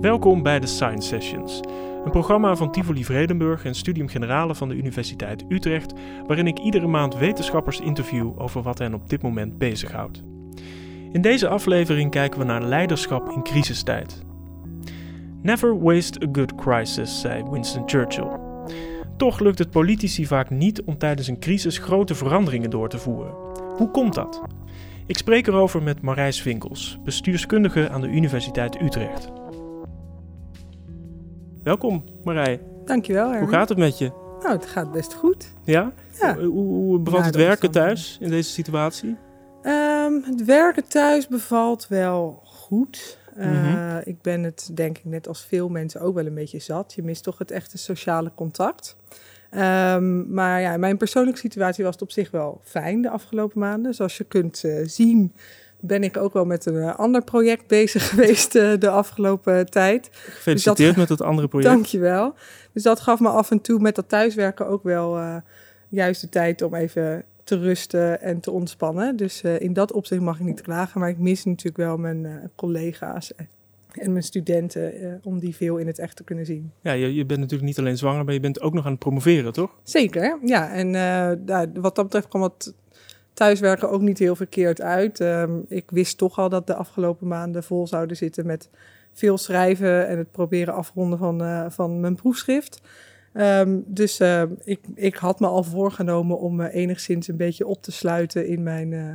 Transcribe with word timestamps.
Welkom 0.00 0.42
bij 0.42 0.60
de 0.60 0.66
Science 0.66 1.08
Sessions, 1.08 1.60
een 2.04 2.10
programma 2.10 2.56
van 2.56 2.72
Tivoli 2.72 3.04
Vredenburg 3.04 3.64
en 3.64 3.74
Studium 3.74 4.08
Generale 4.08 4.54
van 4.54 4.68
de 4.68 4.74
Universiteit 4.74 5.44
Utrecht, 5.48 5.92
waarin 6.26 6.46
ik 6.46 6.58
iedere 6.58 6.86
maand 6.86 7.16
wetenschappers 7.16 7.80
interview 7.80 8.40
over 8.40 8.62
wat 8.62 8.78
hen 8.78 8.94
op 8.94 9.08
dit 9.08 9.22
moment 9.22 9.58
bezighoudt. 9.58 10.22
In 11.12 11.20
deze 11.20 11.48
aflevering 11.48 12.10
kijken 12.10 12.38
we 12.38 12.44
naar 12.44 12.62
leiderschap 12.62 13.28
in 13.28 13.42
crisistijd. 13.42 14.24
Never 15.42 15.80
waste 15.80 16.26
a 16.26 16.28
good 16.32 16.54
crisis, 16.54 17.20
zei 17.20 17.42
Winston 17.50 17.88
Churchill. 17.88 18.38
Toch 19.16 19.40
lukt 19.40 19.58
het 19.58 19.70
politici 19.70 20.26
vaak 20.26 20.50
niet 20.50 20.82
om 20.82 20.98
tijdens 20.98 21.28
een 21.28 21.40
crisis 21.40 21.78
grote 21.78 22.14
veranderingen 22.14 22.70
door 22.70 22.88
te 22.88 22.98
voeren. 22.98 23.34
Hoe 23.76 23.90
komt 23.90 24.14
dat? 24.14 24.42
Ik 25.06 25.18
spreek 25.18 25.46
erover 25.46 25.82
met 25.82 26.02
Marijs 26.02 26.42
Vinkels, 26.42 26.98
bestuurskundige 27.04 27.88
aan 27.88 28.00
de 28.00 28.08
Universiteit 28.08 28.80
Utrecht. 28.80 29.39
Welkom 31.62 32.04
Marij. 32.24 32.60
Dankjewel. 32.84 33.24
Herman. 33.28 33.42
Hoe 33.48 33.52
gaat 33.56 33.68
het 33.68 33.78
met 33.78 33.98
je? 33.98 34.10
Nou, 34.42 34.52
het 34.52 34.66
gaat 34.66 34.92
best 34.92 35.14
goed. 35.14 35.54
Ja? 35.64 35.92
Ja. 36.20 36.34
Hoe, 36.36 36.46
hoe 36.48 36.98
bevalt 36.98 37.24
het 37.24 37.34
werken 37.36 37.70
thuis 37.70 38.18
in 38.20 38.30
deze 38.30 38.50
situatie? 38.50 39.16
Ehm, 39.62 40.12
het 40.24 40.44
werken 40.44 40.88
thuis 40.88 41.28
bevalt 41.28 41.88
wel 41.88 42.40
goed. 42.44 43.18
Eh, 43.36 43.50
Mhm. 43.50 44.00
Ik 44.04 44.22
ben 44.22 44.42
het, 44.42 44.70
denk 44.74 44.98
ik, 44.98 45.04
net 45.04 45.28
als 45.28 45.44
veel 45.44 45.68
mensen 45.68 46.00
ook 46.00 46.14
wel 46.14 46.26
een 46.26 46.34
beetje 46.34 46.58
zat. 46.58 46.92
Je 46.94 47.02
mist 47.02 47.22
toch 47.22 47.38
het 47.38 47.50
echte 47.50 47.78
sociale 47.78 48.32
contact. 48.34 48.96
Ehm, 49.50 50.32
maar 50.34 50.60
ja, 50.60 50.72
in 50.74 50.80
mijn 50.80 50.96
persoonlijke 50.96 51.40
situatie 51.40 51.84
was 51.84 51.92
het 51.92 52.02
op 52.02 52.10
zich 52.10 52.30
wel 52.30 52.60
fijn 52.64 53.02
de 53.02 53.10
afgelopen 53.10 53.58
maanden. 53.60 53.94
Zoals 53.94 54.16
je 54.16 54.24
kunt 54.24 54.64
eh, 54.64 54.72
zien, 54.84 55.34
ben 55.80 56.02
ik 56.02 56.16
ook 56.16 56.32
wel 56.32 56.44
met 56.44 56.66
een 56.66 56.76
eh, 56.76 56.96
ander 56.96 57.24
project 57.24 57.66
bezig 57.66 58.08
geweest 58.10 58.54
eh, 58.54 58.72
de 58.78 58.90
afgelopen 58.90 59.70
tijd. 59.70 60.08
Gefeliciteerd 60.12 60.96
met 60.96 61.08
het 61.08 61.22
andere 61.22 61.48
project. 61.52 61.72
Dankjewel. 61.72 62.34
Dus 62.72 62.82
dat 62.82 63.00
gaf 63.00 63.20
me 63.20 63.28
af 63.28 63.50
en 63.50 63.60
toe 63.60 63.80
met 63.80 63.94
dat 63.94 64.08
thuiswerken 64.08 64.66
ook 64.66 64.82
wel 64.82 65.18
eh, 65.18 65.36
juist 65.88 66.20
de 66.20 66.28
tijd 66.28 66.62
om 66.62 66.74
even 66.74 67.24
te 67.50 67.58
rusten 67.58 68.20
en 68.20 68.40
te 68.40 68.50
ontspannen. 68.50 69.16
Dus 69.16 69.42
eh, 69.42 69.60
in 69.60 69.72
dat 69.72 69.92
opzicht 69.92 70.20
mag 70.20 70.38
ik 70.38 70.44
niet 70.44 70.60
klagen, 70.60 71.00
maar 71.00 71.08
ik 71.08 71.18
mis 71.18 71.44
natuurlijk 71.44 71.76
wel 71.76 71.96
mijn 71.96 72.26
eh, 72.26 72.32
collega's 72.56 73.32
en, 73.34 74.12
mijn 74.12 74.24
studenten 74.24 74.94
eh, 74.94 75.12
om 75.22 75.38
die 75.38 75.56
veel 75.56 75.76
in 75.76 75.86
het 75.86 75.98
echt 75.98 76.16
te 76.16 76.24
kunnen 76.24 76.46
zien. 76.46 76.72
Ja, 76.80 76.92
je, 76.92 77.14
je 77.14 77.26
bent 77.26 77.40
natuurlijk 77.40 77.68
niet 77.68 77.78
alleen 77.78 77.96
zwanger, 77.96 78.24
maar 78.24 78.34
je 78.34 78.40
bent 78.40 78.60
ook 78.60 78.72
nog 78.72 78.84
aan 78.84 78.90
het 78.90 79.00
promoveren, 79.00 79.52
toch? 79.52 79.70
Zeker, 79.82 80.38
ja. 80.44 80.72
En 80.72 80.94
eh, 80.94 81.62
wat 81.74 81.94
dat 81.94 82.04
betreft 82.04 82.28
kwam 82.28 82.42
het 82.42 82.74
thuiswerken 83.32 83.90
ook 83.90 84.00
niet 84.00 84.18
heel 84.18 84.36
verkeerd 84.36 84.80
uit. 84.80 85.20
Ehm, 85.20 85.50
ik 85.68 85.90
wist 85.90 86.18
toch 86.18 86.38
al 86.38 86.48
dat 86.48 86.66
de 86.66 86.74
afgelopen 86.74 87.28
maanden 87.28 87.62
vol 87.62 87.86
zouden 87.86 88.16
zitten 88.16 88.46
met 88.46 88.70
veel 89.12 89.38
schrijven 89.38 90.08
en 90.08 90.18
het 90.18 90.30
proberen 90.30 90.74
afronden 90.74 91.18
van, 91.18 91.42
eh, 91.42 91.64
van 91.68 92.00
mijn 92.00 92.14
proefschrift. 92.14 92.80
Ehm, 93.32 93.78
dus 93.86 94.20
eh, 94.20 94.42
ik, 94.64 94.80
ik 94.94 95.14
had 95.14 95.40
me 95.40 95.46
al 95.46 95.62
voorgenomen 95.62 96.38
om 96.38 96.56
me 96.56 96.70
enigszins 96.70 97.28
een 97.28 97.36
beetje 97.36 97.66
op 97.66 97.82
te 97.82 97.92
sluiten 97.92 98.46
in 98.46 98.62
mijn 98.62 98.92
eh, 98.92 99.14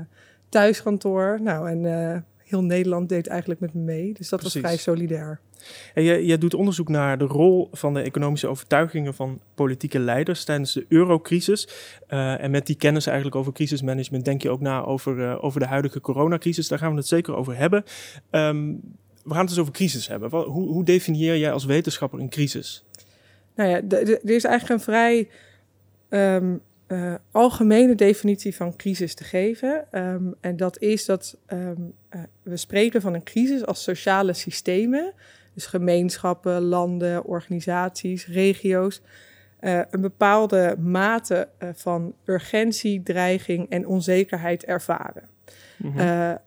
thuiskantoor. 0.49 1.39
Nou, 1.41 1.69
en 1.69 1.86
eh, 1.86 2.21
heel 2.45 2.63
Nederland 2.63 3.09
deed 3.09 3.27
eigenlijk 3.27 3.59
met 3.59 3.73
me 3.73 3.81
mee. 3.81 4.13
Dus 4.13 4.29
dat 4.29 4.39
Precies. 4.39 4.61
was 4.61 4.71
vrij 4.71 4.81
solidair. 4.81 5.39
En 5.93 6.03
jij, 6.03 6.23
jij 6.23 6.38
doet 6.38 6.53
onderzoek 6.53 6.89
naar 6.89 7.17
de 7.17 7.25
rol 7.25 7.69
van 7.71 7.93
de 7.93 8.02
economische 8.02 8.47
overtuigingen 8.47 9.13
van 9.13 9.39
politieke 9.55 9.99
leiders 9.99 10.43
tijdens 10.43 10.73
de 10.73 10.85
eurocrisis. 10.89 11.67
Eh, 12.07 12.43
en 12.43 12.52
met 12.52 12.65
die 12.65 12.75
kennis 12.75 13.05
eigenlijk 13.05 13.35
over 13.35 13.53
crisismanagement 13.53 14.25
denk 14.25 14.41
je 14.41 14.49
ook 14.49 14.61
na 14.61 14.83
over, 14.83 15.29
eh, 15.29 15.43
over 15.43 15.59
de 15.59 15.65
huidige 15.65 16.02
coronacrisis. 16.02 16.67
Daar 16.67 16.79
gaan 16.79 16.91
we 16.91 16.97
het 16.97 17.07
zeker 17.07 17.35
over 17.35 17.57
hebben. 17.57 17.83
Ehm, 18.29 18.73
we 19.23 19.31
gaan 19.31 19.39
het 19.39 19.49
dus 19.49 19.59
over 19.59 19.73
crisis 19.73 20.07
hebben. 20.07 20.30
Wat, 20.30 20.45
hoe, 20.45 20.67
hoe 20.67 20.83
definieer 20.83 21.37
jij 21.37 21.52
als 21.52 21.65
wetenschapper 21.65 22.20
een 22.20 22.30
crisis? 22.30 22.86
Nou 23.55 23.70
ja, 23.70 23.81
er 23.89 24.30
is 24.30 24.43
eigenlijk 24.43 24.70
een 24.70 24.86
vrij 24.86 25.30
ehm, 26.09 26.55
eh, 26.87 27.13
algemene 27.31 27.95
definitie 27.95 28.55
van 28.55 28.75
crisis 28.75 29.13
te 29.15 29.23
geven. 29.23 29.85
Ehm, 29.91 30.23
en 30.41 30.57
dat 30.57 30.79
is 30.81 31.05
dat 31.05 31.37
ehm, 31.45 31.81
eh, 32.09 32.21
we 32.43 32.57
spreken 32.57 33.01
van 33.01 33.13
een 33.13 33.23
crisis 33.23 33.65
als 33.65 33.83
sociale 33.83 34.33
systemen. 34.33 35.13
Dus 35.53 35.65
gemeenschappen, 35.65 36.61
landen, 36.61 37.23
organisaties, 37.23 38.27
regio's. 38.27 39.01
eh, 39.59 39.81
een 39.89 40.01
bepaalde 40.01 40.75
mate 40.79 41.47
van 41.73 42.13
urgentie, 42.25 43.03
dreiging 43.03 43.69
en 43.69 43.87
onzekerheid 43.87 44.65
ervaren. 44.65 45.23
Mhm. 45.77 45.99
Eh, 45.99 46.31
eh, 46.31 46.37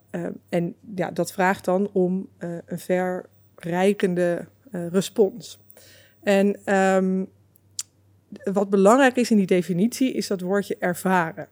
en 0.49 0.75
ja, 0.95 1.11
dat 1.11 1.33
vraagt 1.33 1.65
dan 1.65 1.91
om 1.93 2.29
een 2.39 2.79
verrijkende 2.79 4.47
respons. 4.71 5.59
En 6.23 6.57
ehm, 6.65 7.25
wat 8.53 8.71
belangrijk 8.71 9.17
is 9.17 9.31
in 9.31 9.37
die 9.37 9.47
definitie, 9.47 10.13
is 10.13 10.27
dat 10.27 10.41
woordje 10.41 10.77
ervaren. 10.79 11.49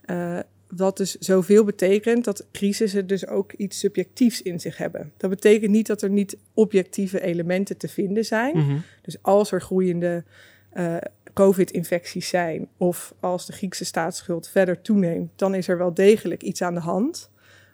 Eh, 0.00 0.38
wat 0.68 0.96
dus 0.96 1.14
zoveel 1.14 1.64
betekent 1.64 2.24
dat 2.24 2.46
crisissen 2.52 3.06
dus 3.06 3.26
ook 3.26 3.52
iets 3.52 3.78
subjectiefs 3.78 4.42
in 4.42 4.60
zich 4.60 4.76
hebben. 4.76 5.12
Dat 5.16 5.30
betekent 5.30 5.70
niet 5.70 5.86
dat 5.86 6.02
er 6.02 6.10
niet 6.10 6.36
objectieve 6.54 7.20
elementen 7.20 7.76
te 7.76 7.88
vinden 7.88 8.24
zijn. 8.24 8.56
Mhm. 8.56 8.76
Dus 9.02 9.22
als 9.22 9.52
er 9.52 9.60
groeiende 9.60 10.24
eh, 10.70 10.96
COVID-infecties 11.32 12.28
zijn 12.28 12.68
of 12.76 13.14
als 13.20 13.46
de 13.46 13.52
Griekse 13.52 13.84
staatsschuld 13.84 14.48
verder 14.48 14.80
toeneemt, 14.80 15.30
dan 15.36 15.54
is 15.54 15.68
er 15.68 15.78
wel 15.78 15.94
degelijk 15.94 16.42
iets 16.42 16.62
aan 16.62 16.74
de 16.74 16.80
hand. 16.80 17.30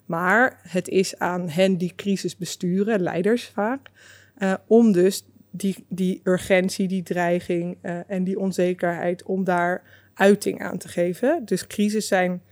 Maar 0.07 0.61
het 0.63 0.89
is 0.89 1.19
aan 1.19 1.49
hen 1.49 1.77
die 1.77 1.93
crisis 1.97 2.37
besturen, 2.37 3.01
leiders 3.01 3.45
vaak, 3.45 3.91
eh, 4.35 4.55
om 4.67 4.93
dus 4.93 5.25
die, 5.57 5.85
die 5.89 6.21
urgentie, 6.25 6.89
die 6.89 7.03
dreiging 7.03 7.77
eh, 7.81 7.99
en 8.07 8.25
die 8.25 8.39
onzekerheid, 8.39 9.23
om 9.23 9.45
daar 9.45 9.83
uiting 10.15 10.63
aan 10.63 10.79
te 10.79 10.89
geven. 10.89 11.43
Dus 11.45 11.67
crisis 11.67 12.07
zijn 12.07 12.43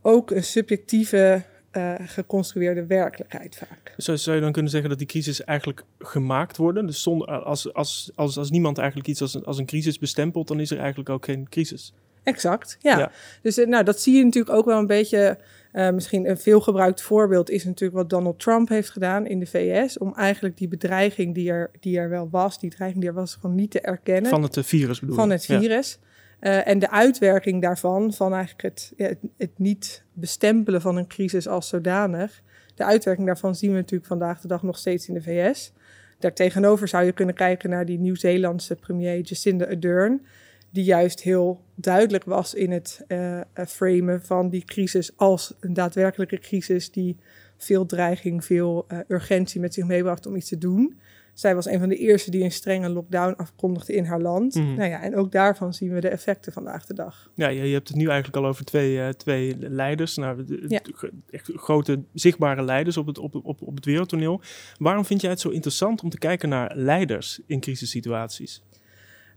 ook 0.00 0.30
een 0.30 0.44
subjectieve, 0.44 1.42
eh, 1.70 1.94
geconstrueerde 2.00 2.86
werkelijkheid 2.86 3.56
vaak. 3.56 3.94
Zou, 3.96 4.18
zou 4.18 4.36
je 4.36 4.42
dan 4.42 4.52
kunnen 4.52 4.70
zeggen 4.70 4.90
dat 4.90 4.98
die 4.98 5.08
crisis 5.08 5.44
eigenlijk 5.44 5.84
gemaakt 5.98 6.56
worden? 6.56 6.86
Dus 6.86 7.02
zonder, 7.02 7.28
als, 7.28 7.74
als, 7.74 8.10
als, 8.14 8.38
als 8.38 8.50
niemand 8.50 8.78
eigenlijk 8.78 9.08
iets 9.08 9.20
als 9.20 9.34
een, 9.34 9.44
als 9.44 9.58
een 9.58 9.66
crisis 9.66 9.98
bestempelt, 9.98 10.48
dan 10.48 10.60
is 10.60 10.70
er 10.70 10.78
eigenlijk 10.78 11.08
ook 11.08 11.24
geen 11.24 11.48
crisis. 11.48 11.92
Exact, 12.22 12.76
ja. 12.80 12.98
Ja. 12.98 13.10
Dus 13.42 13.58
eh, 13.58 13.66
nou, 13.66 13.84
dat 13.84 14.00
zie 14.00 14.16
je 14.16 14.24
natuurlijk 14.24 14.56
ook 14.56 14.64
wel 14.64 14.78
een 14.78 14.86
beetje. 14.86 15.38
eh, 15.72 15.90
misschien 15.90 16.28
een 16.28 16.38
veelgebruikt 16.38 17.02
voorbeeld 17.02 17.50
is 17.50 17.64
natuurlijk 17.64 17.98
wat 17.98 18.10
Donald 18.10 18.38
Trump 18.40 18.68
heeft 18.68 18.90
gedaan 18.90 19.26
in 19.26 19.38
de 19.38 19.46
VS. 19.46 19.98
Om 19.98 20.14
eigenlijk 20.14 20.56
die 20.56 20.68
bedreiging 20.68 21.34
die 21.34 21.50
er, 21.50 21.70
die 21.80 21.98
er 21.98 22.08
wel 22.08 22.28
was, 22.30 22.58
die 22.60 22.70
dreiging 22.70 23.00
die 23.00 23.10
er 23.10 23.16
was, 23.16 23.34
gewoon 23.34 23.56
niet 23.56 23.70
te 23.70 23.80
erkennen. 23.80 24.30
Van 24.30 24.42
het 24.42 24.56
eh, 24.56 24.64
virus 24.64 25.00
bedoel 25.00 25.16
van 25.16 25.30
het 25.30 25.44
Ja. 25.44 25.58
virus. 25.60 25.98
En 26.40 26.78
de 26.78 26.90
uitwerking 26.90 27.62
daarvan, 27.62 28.12
van 28.12 28.32
eigenlijk 28.34 28.62
het, 28.62 28.92
ja, 28.96 29.06
het, 29.06 29.18
het 29.38 29.50
niet 29.56 30.04
bestempelen 30.12 30.80
van 30.80 30.96
een 30.96 31.06
crisis 31.06 31.48
als 31.48 31.68
zodanig. 31.68 32.42
De 32.74 32.84
uitwerking 32.84 33.26
daarvan 33.26 33.54
zien 33.54 33.70
we 33.70 33.76
natuurlijk 33.76 34.06
vandaag 34.08 34.40
de 34.40 34.48
dag 34.48 34.62
nog 34.62 34.78
steeds 34.78 35.08
in 35.08 35.14
de 35.14 35.22
VS. 35.22 35.72
Daartegenover 36.18 36.88
zou 36.88 37.04
je 37.04 37.12
kunnen 37.12 37.34
kijken 37.34 37.70
naar 37.70 37.86
die 37.86 37.98
Nieuw-Zeelandse 37.98 38.76
premier 38.76 39.20
Jacinda 39.20 39.64
Ardern. 39.64 40.26
Die 40.72 40.84
juist 40.84 41.20
heel 41.22 41.64
duidelijk 41.74 42.24
was 42.24 42.54
in 42.54 42.70
het 42.70 43.04
eh, 43.08 43.40
framen 43.66 44.22
van 44.22 44.48
die 44.48 44.64
crisis 44.64 45.10
als 45.16 45.54
een 45.60 45.72
daadwerkelijke 45.74 46.38
crisis 46.38 46.90
die 46.90 47.16
veel 47.56 47.86
dreiging, 47.86 48.44
veel 48.44 48.84
eh, 48.88 48.98
urgentie 49.08 49.60
met 49.60 49.74
zich 49.74 49.84
meebracht 49.86 50.26
om 50.26 50.36
iets 50.36 50.48
te 50.48 50.58
doen. 50.58 51.00
Zij 51.34 51.54
was 51.54 51.66
een 51.66 51.78
van 51.78 51.88
de 51.88 51.96
eerste 51.96 52.30
die 52.30 52.44
een 52.44 52.52
strenge 52.52 52.88
lockdown 52.88 53.32
afkondigde 53.36 53.92
in 53.94 54.04
haar 54.04 54.20
land. 54.20 54.54
Mhm. 54.54 54.74
Nou 54.74 54.88
ja, 54.90 55.02
en 55.02 55.16
ook 55.16 55.32
daarvan 55.32 55.74
zien 55.74 55.92
we 55.92 56.00
de 56.00 56.08
effecten 56.08 56.52
vandaag 56.52 56.86
de 56.86 56.94
dag. 56.94 57.30
Ja, 57.34 57.48
je, 57.48 57.72
hebt 57.72 57.88
het 57.88 57.96
nu 57.96 58.06
eigenlijk 58.06 58.36
al 58.36 58.46
over 58.46 58.64
twee, 58.64 59.16
twee 59.16 59.56
leiders. 59.58 60.16
Nou, 60.16 60.44
de- 60.44 60.64
Ja. 60.68 60.80
de- 60.82 61.10
echt 61.30 61.50
grote 61.54 62.02
zichtbare 62.14 62.62
leiders 62.62 62.96
op 62.96 63.06
het, 63.06 63.18
op, 63.18 63.34
op, 63.34 63.62
op 63.62 63.74
het 63.74 63.84
wereldtoneel. 63.84 64.40
Waarom 64.78 65.04
vind 65.04 65.20
jij 65.20 65.30
het 65.30 65.40
zo 65.40 65.48
interessant 65.48 66.02
om 66.02 66.10
te 66.10 66.18
kijken 66.18 66.48
naar 66.48 66.76
leiders 66.76 67.40
in 67.46 67.60
crisissituaties? 67.60 68.62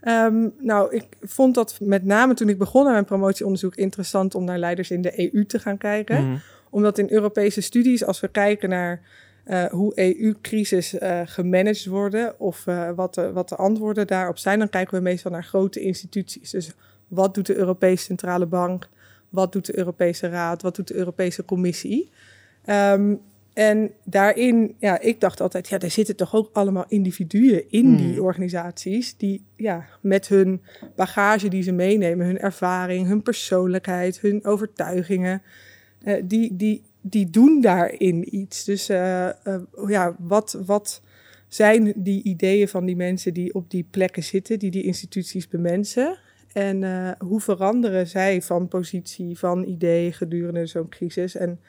Ehm, 0.05 0.49
nou, 0.59 0.95
ik 0.95 1.05
vond 1.21 1.55
dat 1.55 1.77
met 1.81 2.03
name 2.03 2.33
toen 2.33 2.49
ik 2.49 2.57
begon 2.57 2.85
aan 2.85 2.91
mijn 2.91 3.05
promotieonderzoek 3.05 3.75
interessant 3.75 4.35
om 4.35 4.43
naar 4.43 4.57
leiders 4.57 4.91
in 4.91 5.01
de 5.01 5.33
EU 5.33 5.45
te 5.45 5.59
gaan 5.59 5.77
kijken. 5.77 6.27
Mhm. 6.27 6.37
Omdat 6.69 6.97
in 6.97 7.07
Europese 7.09 7.61
studies, 7.61 8.05
als 8.05 8.19
we 8.19 8.27
kijken 8.27 8.69
naar 8.69 9.01
eh, 9.43 9.65
hoe 9.65 9.91
EU-crisis 9.95 10.97
eh 10.97 11.21
gemanaged 11.25 11.85
worden 11.85 12.39
of 12.39 12.67
eh, 12.67 12.89
wat, 12.95 13.13
de, 13.13 13.31
wat 13.31 13.49
de 13.49 13.55
antwoorden 13.55 14.07
daarop 14.07 14.37
zijn, 14.37 14.59
dan 14.59 14.69
kijken 14.69 14.97
we 14.97 15.03
meestal 15.03 15.31
naar 15.31 15.43
grote 15.43 15.79
instituties. 15.79 16.49
Dus 16.49 16.71
wat 17.07 17.33
doet 17.33 17.45
de 17.45 17.55
Europese 17.55 18.03
Centrale 18.03 18.45
Bank? 18.45 18.89
Wat 19.29 19.51
doet 19.51 19.65
de 19.65 19.77
Europese 19.77 20.29
Raad? 20.29 20.61
Wat 20.61 20.75
doet 20.75 20.87
de 20.87 20.95
Europese 20.95 21.45
Commissie? 21.45 22.11
Ehm, 22.65 23.15
en 23.55 23.91
daarin, 24.03 24.75
ja, 24.79 24.99
ik 24.99 25.19
dacht 25.19 25.41
altijd, 25.41 25.67
ja, 25.67 25.79
er 25.79 25.91
zitten 25.91 26.15
toch 26.15 26.35
ook 26.35 26.49
allemaal 26.53 26.85
individuen 26.87 27.69
in 27.69 27.85
Hmm. 27.85 27.97
die 27.97 28.21
organisaties, 28.21 29.17
die 29.17 29.45
ja, 29.55 29.85
met 30.01 30.27
hun 30.27 30.61
bagage 30.95 31.47
die 31.47 31.63
ze 31.63 31.71
meenemen, 31.71 32.25
hun 32.25 32.39
ervaring, 32.39 33.07
hun 33.07 33.21
persoonlijkheid, 33.21 34.19
hun 34.19 34.45
overtuigingen, 34.45 35.41
eh, 36.03 36.21
die, 36.23 36.55
die, 36.55 36.81
die 37.01 37.29
doen 37.29 37.61
daarin 37.61 38.35
iets. 38.35 38.63
Dus 38.63 38.89
eh, 38.89 39.27
eh, 39.27 39.61
ja, 39.87 40.15
wat, 40.19 40.61
wat 40.65 41.01
zijn 41.47 41.93
die 41.95 42.23
ideeën 42.23 42.67
van 42.67 42.85
die 42.85 42.95
mensen 42.95 43.33
die 43.33 43.53
op 43.53 43.69
die 43.69 43.87
plekken 43.91 44.23
zitten, 44.23 44.59
die 44.59 44.71
die 44.71 44.83
instituties 44.83 45.47
bemensen. 45.47 46.17
En 46.53 46.83
hoe 47.19 47.41
veranderen 47.41 48.07
zij 48.07 48.41
van 48.41 48.67
positie, 48.67 49.37
van 49.37 49.63
idee 49.63 50.11
gedurende 50.11 50.65
zo'n 50.65 50.89
crisis? 50.89 51.35
En 51.35 51.59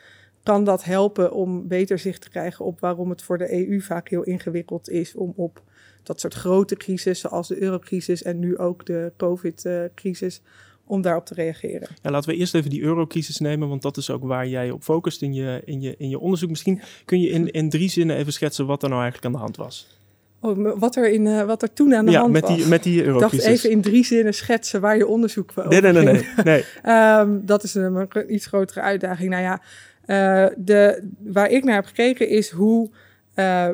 kan 0.46 0.64
dat 0.64 0.84
helpen 0.84 1.32
om 1.32 1.69
beter 1.69 1.98
zicht 1.98 2.20
te 2.20 2.28
krijgen 2.28 2.64
op 2.64 2.81
waarom 2.81 3.10
het 3.10 3.22
voor 3.22 3.38
de 3.38 3.69
EU 3.69 3.81
vaak 3.81 4.08
heel 4.08 4.22
ingewikkeld 4.22 4.90
is 4.90 5.14
om 5.14 5.32
op 5.37 5.62
dat 6.02 6.20
soort 6.20 6.34
grote 6.34 6.76
crisis, 6.76 7.20
zoals 7.20 7.48
de 7.48 7.62
eurocrisis 7.62 8.22
en 8.22 8.38
nu 8.38 8.58
ook 8.58 8.87
de 8.87 9.12
COVID-crisis, 9.16 10.43
om 10.84 11.02
daarop 11.02 11.26
te 11.26 11.34
reageren. 11.34 11.88
Ja, 12.02 12.10
laten 12.10 12.31
we 12.31 12.37
eerst 12.37 12.54
even 12.54 12.70
die 12.70 12.82
eurocrisis 12.82 13.38
nemen, 13.38 13.69
want 13.69 13.82
dat 13.82 13.96
is 13.96 14.10
ook 14.10 14.25
waar 14.25 14.48
jij 14.48 14.70
op 14.70 14.82
focust 14.82 15.22
in 15.22 15.34
je, 15.34 15.62
in 15.64 15.81
je, 15.81 15.94
in 15.98 16.08
je 16.08 16.19
onderzoek. 16.19 16.50
Misschien 16.50 16.81
kun 17.04 17.20
je 17.20 17.28
in, 17.28 17.50
in 17.50 17.69
drie 17.69 17.88
zinnen 17.88 18.16
even 18.16 18.32
schetsen 18.32 18.66
wat 18.66 18.82
er 18.82 18.88
nou 18.88 19.02
eigenlijk 19.02 19.34
aan 19.34 19.40
de 19.40 19.44
hand 19.44 19.56
was. 19.56 19.96
Oh, 20.40 20.78
wat, 20.78 20.96
er 20.96 21.10
in, 21.10 21.26
uh, 21.26 21.43
wat 21.43 21.62
er 21.62 21.72
toen 21.72 21.94
aan 21.94 22.06
de 22.06 22.16
hand 22.16 22.32
met 22.32 22.43
was. 22.43 22.56
Die, 22.56 22.66
met 22.66 22.82
die 22.82 23.04
eurocrisis. 23.04 23.38
Ik 23.38 23.50
dacht 23.50 23.56
even 23.56 23.70
in 23.70 23.82
drie 23.82 24.04
zinnen 24.04 24.34
schetsen 24.34 24.81
waar 24.81 24.96
je 24.96 25.06
onderzoek 25.06 25.52
over 25.54 25.70
Nee, 25.70 25.81
nee, 25.81 25.93
nee. 25.93 26.26
nee, 26.44 26.64
nee. 26.82 27.19
um, 27.19 27.46
dat 27.52 27.62
is 27.62 27.75
een, 27.75 27.94
een, 27.94 28.34
iets 28.34 28.46
grotere 28.46 28.81
uitdaging. 28.81 29.31
Nou 29.31 29.43
ja, 29.43 29.62
de, 30.06 31.08
waar 31.19 31.50
ik 31.50 31.64
naar 31.64 31.75
heb 31.75 31.87
gekeken 31.87 32.29
is 32.29 32.50
hoe 32.50 32.91
uh, 33.35 33.69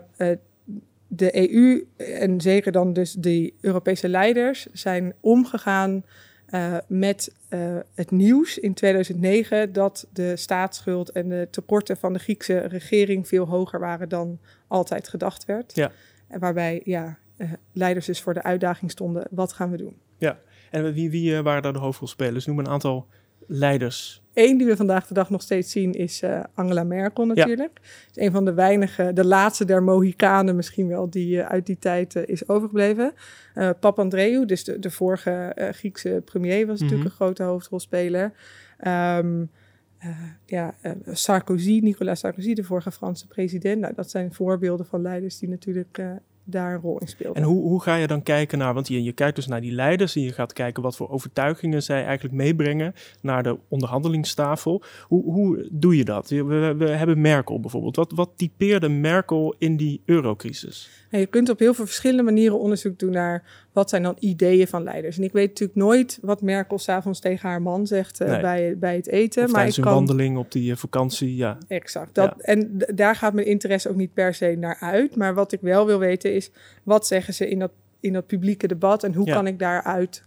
de 1.07 1.51
EU 1.51 1.87
en 1.97 2.41
zeker 2.41 2.73
dan 2.73 2.93
dus 2.93 3.13
de 3.13 3.53
Europese 3.61 4.09
leiders 4.09 4.67
zijn 4.73 5.15
omgegaan 5.21 6.05
uh, 6.55 6.77
met 6.87 7.35
uh, 7.51 7.77
het 7.95 8.11
nieuws 8.11 8.59
in 8.59 8.75
2009 8.75 9.73
dat 9.73 10.07
de 10.13 10.37
staatsschuld 10.37 11.11
en 11.11 11.29
de 11.29 11.49
tekorten 11.51 11.97
van 11.97 12.13
de 12.13 12.19
Griekse 12.19 12.59
regering 12.59 13.29
veel 13.29 13.47
hoger 13.47 13.81
waren 13.81 14.09
dan 14.09 14.39
altijd 14.67 15.09
gedacht 15.09 15.45
werd. 15.45 15.75
Ja. 15.75 15.93
En 16.29 16.41
waarbij 16.41 16.81
ja, 16.85 17.19
uh, 17.37 17.53
leiders 17.73 18.07
dus 18.07 18.21
voor 18.21 18.35
de 18.35 18.43
uitdaging 18.43 18.91
stonden: 18.91 19.27
wat 19.31 19.53
gaan 19.53 19.71
we 19.71 19.77
doen? 19.77 19.97
Ja, 20.19 20.39
en 20.71 20.93
wie, 20.93 21.11
wie 21.11 21.43
waren 21.43 21.63
daar 21.63 21.73
de 21.73 21.79
hoofdrolspelers? 21.79 22.47
Noem 22.47 22.59
een 22.59 22.69
aantal 22.69 23.07
leiders 23.47 24.22
Eén 24.35 24.57
die 24.57 24.67
we 24.67 24.77
vandaag 24.77 25.07
de 25.07 25.15
dag 25.15 25.31
nog 25.31 25.43
steeds 25.43 25.71
zien 25.71 25.93
is 25.93 26.23
uh, 26.23 26.41
Angela 26.55 26.85
Merkel 26.85 27.27
natuurlijk. 27.27 27.79
Ja. 27.83 27.89
Is 28.11 28.27
een 28.27 28.33
van 28.33 28.45
de 28.45 28.53
weinige, 28.53 29.13
de 29.13 29.25
laatste 29.25 29.65
der 29.65 29.83
Mohikanen 29.83 30.57
misschien 30.57 30.89
wel, 30.89 31.11
die 31.11 31.37
uh, 31.37 31.47
uit 31.47 31.67
die 31.67 31.79
tijd 31.79 32.15
uh, 32.15 32.23
is 32.27 32.49
overgebleven. 32.49 33.13
Papandreou, 33.81 34.47
dus 34.47 34.65
de, 34.65 34.79
de 34.79 34.91
vorige 34.91 35.53
Griekse 35.73 36.23
premier, 36.25 36.67
was 36.67 36.81
natuurlijk 36.81 36.91
mm 36.91 36.97
-hmm. 36.97 37.07
een 37.07 37.11
grote 37.11 37.43
hoofdrolspeler. 37.43 38.33
Um, 38.87 39.51
ja, 40.47 40.75
Sarkozy, 41.07 41.81
Nicolas 41.83 42.21
Sarkozy, 42.21 42.55
de 42.55 42.65
vorige 42.65 42.93
Franse 42.93 43.27
president. 43.27 43.81
Nou, 43.81 43.95
dat 43.95 44.11
zijn 44.11 44.33
voorbeelden 44.33 44.87
van 44.87 45.03
leiders 45.03 45.39
die 45.39 45.49
natuurlijk 45.49 46.01
daar 46.45 46.75
een 46.75 46.81
rol 46.81 46.99
in 46.99 47.09
speelt. 47.09 47.37
En 47.37 47.43
hoe, 47.43 47.63
hoe 47.63 47.83
ga 47.83 47.95
je 47.95 48.07
dan 48.07 48.23
kijken 48.23 48.59
naar, 48.59 48.75
want 48.75 48.89
je, 48.89 49.03
je 49.03 49.13
kijkt 49.13 49.37
dus 49.37 49.47
naar 49.47 49.61
die 49.61 49.73
leiders 49.73 50.17
en 50.17 50.23
je 50.23 50.33
gaat 50.33 50.53
kijken 50.53 50.83
wat 50.83 50.97
voor 50.97 51.11
overtuigingen 51.11 51.83
zij 51.83 52.05
eigenlijk 52.05 52.35
meebrengen 52.35 52.95
naar 53.21 53.43
de 53.43 53.59
onderhandelingstafel. 53.69 54.83
Hoe, 55.03 55.33
hoe 55.33 55.69
doe 55.71 55.97
je 55.97 56.05
dat? 56.05 56.29
We, 56.29 56.75
we 56.75 56.89
hebben 56.89 57.21
Merkel 57.21 57.61
bijvoorbeeld. 57.61 57.97
Wat, 57.97 58.13
wat 58.13 58.31
typeerde 58.37 58.89
Merkel 58.89 59.55
in 59.59 59.77
die 59.77 60.03
eurocrisis? 60.05 61.02
En 61.13 61.21
je 61.21 61.27
kunt 61.27 61.49
op 61.49 61.59
heel 61.59 61.75
veel 61.75 61.87
verschillende 61.87 62.23
manieren 62.23 62.59
onderzoek 62.59 62.99
doen 62.99 63.11
naar 63.11 63.43
wat 63.73 63.89
zijn 63.89 64.03
dan 64.03 64.17
ideeën 64.19 64.67
van 64.67 64.83
leiders. 64.83 65.17
En 65.17 65.23
ik 65.23 65.33
weet 65.33 65.49
natuurlijk 65.49 65.79
nooit 65.79 66.19
wat 66.23 66.43
Merkel 66.43 66.79
s'avonds 66.79 67.21
tegen 67.21 67.49
haar 67.49 67.63
man 67.63 67.87
zegt 67.87 68.21
uh, 68.21 68.29
nee. 68.29 68.41
bij, 68.41 68.79
bij 68.79 68.97
het 68.97 69.09
eten. 69.09 69.45
Of 69.45 69.53
maar 69.53 69.67
ik 69.67 69.75
kan... 69.75 69.87
een 69.87 69.93
wandeling 69.93 70.37
op 70.37 70.53
die 70.53 70.71
uh, 70.71 70.77
vakantie, 70.77 71.37
ja. 71.37 71.59
Exact. 71.69 72.15
Dat, 72.15 72.35
ja. 72.39 72.45
En 72.45 72.85
daar 72.95 73.17
gaat 73.17 73.33
mijn 73.33 73.47
interesse 73.47 73.89
ook 73.89 73.97
niet 73.97 74.15
per 74.15 74.35
se 74.35 74.57
naar 74.59 74.77
uit. 74.81 75.17
Maar 75.17 75.35
wat 75.35 75.53
ik 75.53 75.61
wel 75.61 75.87
wil 75.87 75.99
weten 75.99 76.35
is, 76.35 76.51
wat 76.83 77.07
zeggen 77.07 77.35
ze 77.35 77.49
in 77.49 77.59
dat, 77.59 77.73
in 78.01 78.13
dat 78.13 78.27
publieke 78.27 78.67
debat? 78.67 79.05
En 79.05 79.15
hoe 79.15 79.27
ja. 79.27 79.35
kan 79.35 79.47
ik 79.47 79.59
daaruit 79.59 80.23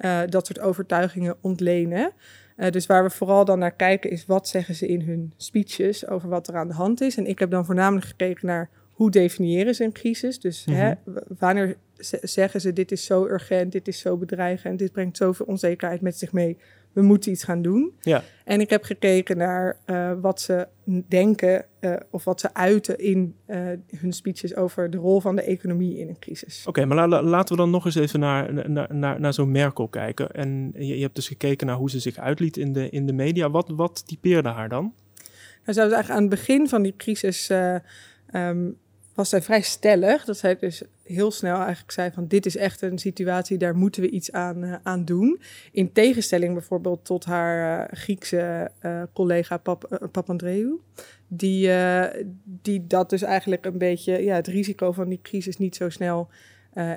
uh, 0.00 0.20
dat 0.28 0.46
soort 0.46 0.60
overtuigingen 0.60 1.36
ontlenen? 1.40 2.12
Uh, 2.56 2.70
dus 2.70 2.86
waar 2.86 3.02
we 3.02 3.10
vooral 3.10 3.44
dan 3.44 3.58
naar 3.58 3.74
kijken 3.74 4.10
is, 4.10 4.26
wat 4.26 4.48
zeggen 4.48 4.74
ze 4.74 4.86
in 4.86 5.00
hun 5.00 5.32
speeches 5.36 6.06
over 6.06 6.28
wat 6.28 6.48
er 6.48 6.56
aan 6.56 6.68
de 6.68 6.74
hand 6.74 7.00
is? 7.00 7.16
En 7.16 7.26
ik 7.26 7.38
heb 7.38 7.50
dan 7.50 7.64
voornamelijk 7.64 8.06
gekeken 8.06 8.46
naar 8.46 8.68
hoe 8.98 9.10
definiëren 9.10 9.74
ze 9.74 9.84
een 9.84 9.92
crisis? 9.92 10.40
Dus 10.40 10.64
mm 10.64 10.74
-hmm. 10.74 10.82
hè, 10.82 10.92
wanneer 11.38 11.76
zeggen 12.22 12.60
ze 12.60 12.72
dit 12.72 12.92
is 12.92 13.04
zo 13.04 13.26
urgent, 13.26 13.72
dit 13.72 13.88
is 13.88 13.98
zo 13.98 14.16
bedreigend, 14.16 14.78
dit 14.78 14.92
brengt 14.92 15.16
zoveel 15.16 15.46
onzekerheid 15.46 16.00
met 16.00 16.18
zich 16.18 16.32
mee, 16.32 16.56
we 16.92 17.02
moeten 17.02 17.32
iets 17.32 17.44
gaan 17.44 17.62
doen. 17.62 17.92
Ja. 18.00 18.22
En 18.44 18.60
ik 18.60 18.70
heb 18.70 18.84
gekeken 18.84 19.36
naar 19.36 19.76
uh, 19.86 20.12
wat 20.20 20.40
ze 20.40 20.68
denken 21.08 21.64
uh, 21.80 21.96
of 22.10 22.24
wat 22.24 22.40
ze 22.40 22.54
uiten 22.54 22.98
in 22.98 23.34
uh, 23.46 23.56
hun 23.96 24.12
speeches 24.12 24.56
over 24.56 24.90
de 24.90 24.96
rol 24.96 25.20
van 25.20 25.36
de 25.36 25.42
economie 25.42 25.98
in 25.98 26.08
een 26.08 26.18
crisis. 26.18 26.58
Oké, 26.60 26.68
okay, 26.68 26.84
maar 26.84 27.08
la 27.08 27.22
laten 27.22 27.56
we 27.56 27.62
dan 27.62 27.70
nog 27.70 27.84
eens 27.84 27.94
even 27.94 28.20
naar, 28.20 28.70
naar, 28.70 28.94
naar, 28.94 29.20
naar 29.20 29.34
zo'n 29.34 29.50
Merkel 29.50 29.88
kijken. 29.88 30.30
En 30.30 30.72
je, 30.74 30.96
je, 30.96 31.02
hebt 31.02 31.14
dus 31.14 31.28
gekeken 31.28 31.66
naar 31.66 31.76
hoe 31.76 31.90
ze 31.90 32.00
zich 32.00 32.18
uitliet 32.18 32.56
in 32.56 32.72
de, 32.72 32.90
in 32.90 33.06
de 33.06 33.12
media. 33.12 33.50
Wat, 33.50 33.68
wat 33.68 34.06
typeerde 34.06 34.48
haar 34.48 34.68
dan? 34.68 34.92
Nou, 35.64 35.78
ze 35.78 35.88
was 35.88 35.92
eigenlijk 35.92 36.10
aan 36.10 36.20
het 36.20 36.30
begin 36.30 36.68
van 36.68 36.82
die 36.82 36.96
crisis 36.96 37.50
um, 38.32 38.76
was 39.18 39.28
zij 39.28 39.42
vrij 39.42 39.60
stellig. 39.60 40.24
Dat 40.24 40.38
zij 40.38 40.56
dus 40.58 40.82
heel 41.02 41.30
snel 41.30 41.56
eigenlijk 41.56 41.90
zei 41.90 42.10
van 42.14 42.26
dit 42.26 42.46
is 42.46 42.56
echt 42.56 42.82
een 42.82 42.98
situatie, 42.98 43.58
daar 43.58 43.76
moeten 43.76 44.02
we 44.02 44.10
iets 44.10 44.32
aan, 44.32 44.64
uh, 44.64 44.74
aan 44.82 45.04
doen. 45.04 45.40
In 45.72 45.92
tegenstelling 45.92 46.52
bijvoorbeeld 46.52 47.04
tot 47.04 47.24
haar 47.24 47.80
uh, 47.80 47.98
Griekse 47.98 48.70
uh, 48.82 49.02
collega 49.12 49.56
Pap, 49.56 50.08
Papandreou. 50.12 50.80
Die, 51.28 51.70
die 52.44 52.86
dat 52.86 53.10
dus 53.10 53.22
eigenlijk 53.22 53.64
een 53.64 53.78
beetje, 53.78 54.24
ja, 54.24 54.34
het 54.34 54.46
risico 54.46 54.92
van 54.92 55.08
die 55.08 55.20
crisis 55.22 55.58
niet 55.58 55.76
zo 55.76 55.88
snel 55.88 56.28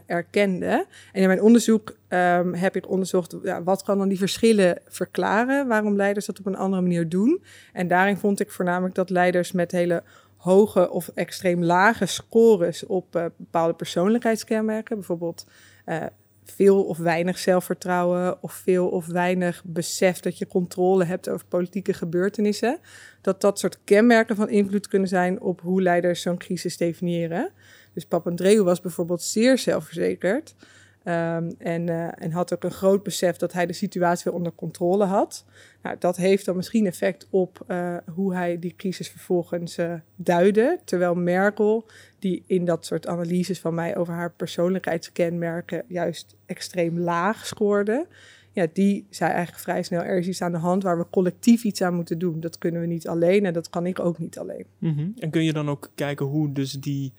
erkende. 0.05 0.85
En 1.11 1.21
in 1.21 1.27
mijn 1.27 1.41
onderzoek 1.41 1.97
um, 2.09 2.53
heb 2.53 2.75
ik 2.75 2.89
onderzocht, 2.89 3.35
ja, 3.43 3.63
wat 3.63 3.83
kan 3.83 3.97
dan 3.97 4.07
die 4.07 4.17
verschillen 4.17 4.77
verklaren? 4.87 5.67
Waarom 5.67 5.95
leiders 5.95 6.25
dat 6.25 6.39
op 6.39 6.45
een 6.45 6.55
andere 6.55 6.81
manier 6.81 7.09
doen? 7.09 7.43
En 7.73 7.87
daarin 7.87 8.17
vond 8.17 8.39
ik 8.39 8.51
voornamelijk 8.51 8.95
dat 8.95 9.09
leiders 9.09 9.51
met 9.51 9.71
hele 9.71 10.03
hoge 10.41 10.89
of 10.89 11.07
extreem 11.07 11.63
lage 11.63 12.05
scores 12.05 12.85
op 12.85 13.15
uh, 13.15 13.25
bepaalde 13.37 13.73
persoonlijkheidskenmerken. 13.73 14.95
Bijvoorbeeld 14.95 15.45
uh, 15.85 16.03
veel 16.43 16.83
of 16.83 16.97
weinig 16.97 17.37
zelfvertrouwen 17.37 18.43
of 18.43 18.53
veel 18.53 18.87
of 18.89 19.05
weinig 19.05 19.63
besef 19.65 20.19
dat 20.19 20.37
je 20.37 20.47
controle 20.47 21.03
hebt 21.05 21.29
over 21.29 21.45
politieke 21.45 21.93
gebeurtenissen. 21.93 22.79
Dat 23.21 23.41
dat 23.41 23.59
soort 23.59 23.79
kenmerken 23.83 24.35
van 24.35 24.49
invloed 24.49 24.87
kunnen 24.87 25.07
zijn 25.07 25.41
op 25.41 25.61
hoe 25.61 25.81
leiders 25.81 26.21
zo'n 26.21 26.37
crisis 26.37 26.77
definiëren. 26.77 27.51
Dus 27.93 28.05
Papandreou 28.05 28.63
was 28.63 28.81
bijvoorbeeld 28.81 29.21
zeer 29.21 29.57
zelfverzekerd. 29.57 30.55
Um, 31.03 31.55
en, 31.57 31.87
uh, 31.87 32.23
en 32.23 32.31
had 32.31 32.53
ook 32.53 32.63
een 32.63 32.71
groot 32.71 33.03
besef 33.03 33.37
dat 33.37 33.53
hij 33.53 33.65
de 33.65 33.73
situatie 33.73 34.23
weer 34.23 34.33
onder 34.33 34.53
controle 34.55 35.05
had. 35.05 35.45
Nou, 35.81 35.95
dat 35.99 36.17
heeft 36.17 36.45
dan 36.45 36.55
misschien 36.55 36.85
effect 36.85 37.27
op 37.29 37.65
uh, 37.67 37.97
hoe 38.13 38.33
hij 38.33 38.59
die 38.59 38.73
crisis 38.77 39.09
vervolgens 39.09 39.77
uh, 39.77 39.93
duidde. 40.15 40.79
Terwijl 40.85 41.15
Merkel, 41.15 41.85
die 42.19 42.43
in 42.47 42.65
dat 42.65 42.85
soort 42.85 43.07
analyses 43.07 43.59
van 43.59 43.73
mij 43.73 43.97
over 43.97 44.13
haar 44.13 44.31
persoonlijkheidskenmerken 44.31 45.83
juist 45.87 46.35
extreem 46.45 46.99
laag 46.99 47.45
scoorde. 47.45 48.07
Ja, 48.51 48.67
die 48.73 49.05
zei 49.09 49.31
eigenlijk 49.31 49.63
vrij 49.63 49.83
snel, 49.83 50.01
er 50.01 50.17
is 50.17 50.27
iets 50.27 50.41
aan 50.41 50.51
de 50.51 50.57
hand 50.57 50.83
waar 50.83 50.97
we 50.97 51.05
collectief 51.11 51.63
iets 51.63 51.81
aan 51.81 51.95
moeten 51.95 52.19
doen. 52.19 52.39
Dat 52.39 52.57
kunnen 52.57 52.81
we 52.81 52.87
niet 52.87 53.07
alleen 53.07 53.45
en 53.45 53.53
dat 53.53 53.69
kan 53.69 53.85
ik 53.85 53.99
ook 53.99 54.19
niet 54.19 54.37
alleen. 54.37 54.65
-hmm. 54.79 55.13
En 55.19 55.29
kun 55.29 55.43
je 55.43 55.53
dan 55.53 55.69
ook 55.69 55.91
kijken 55.95 56.25
hoe 56.25 56.51
dus 56.51 56.71
die, 56.71 57.13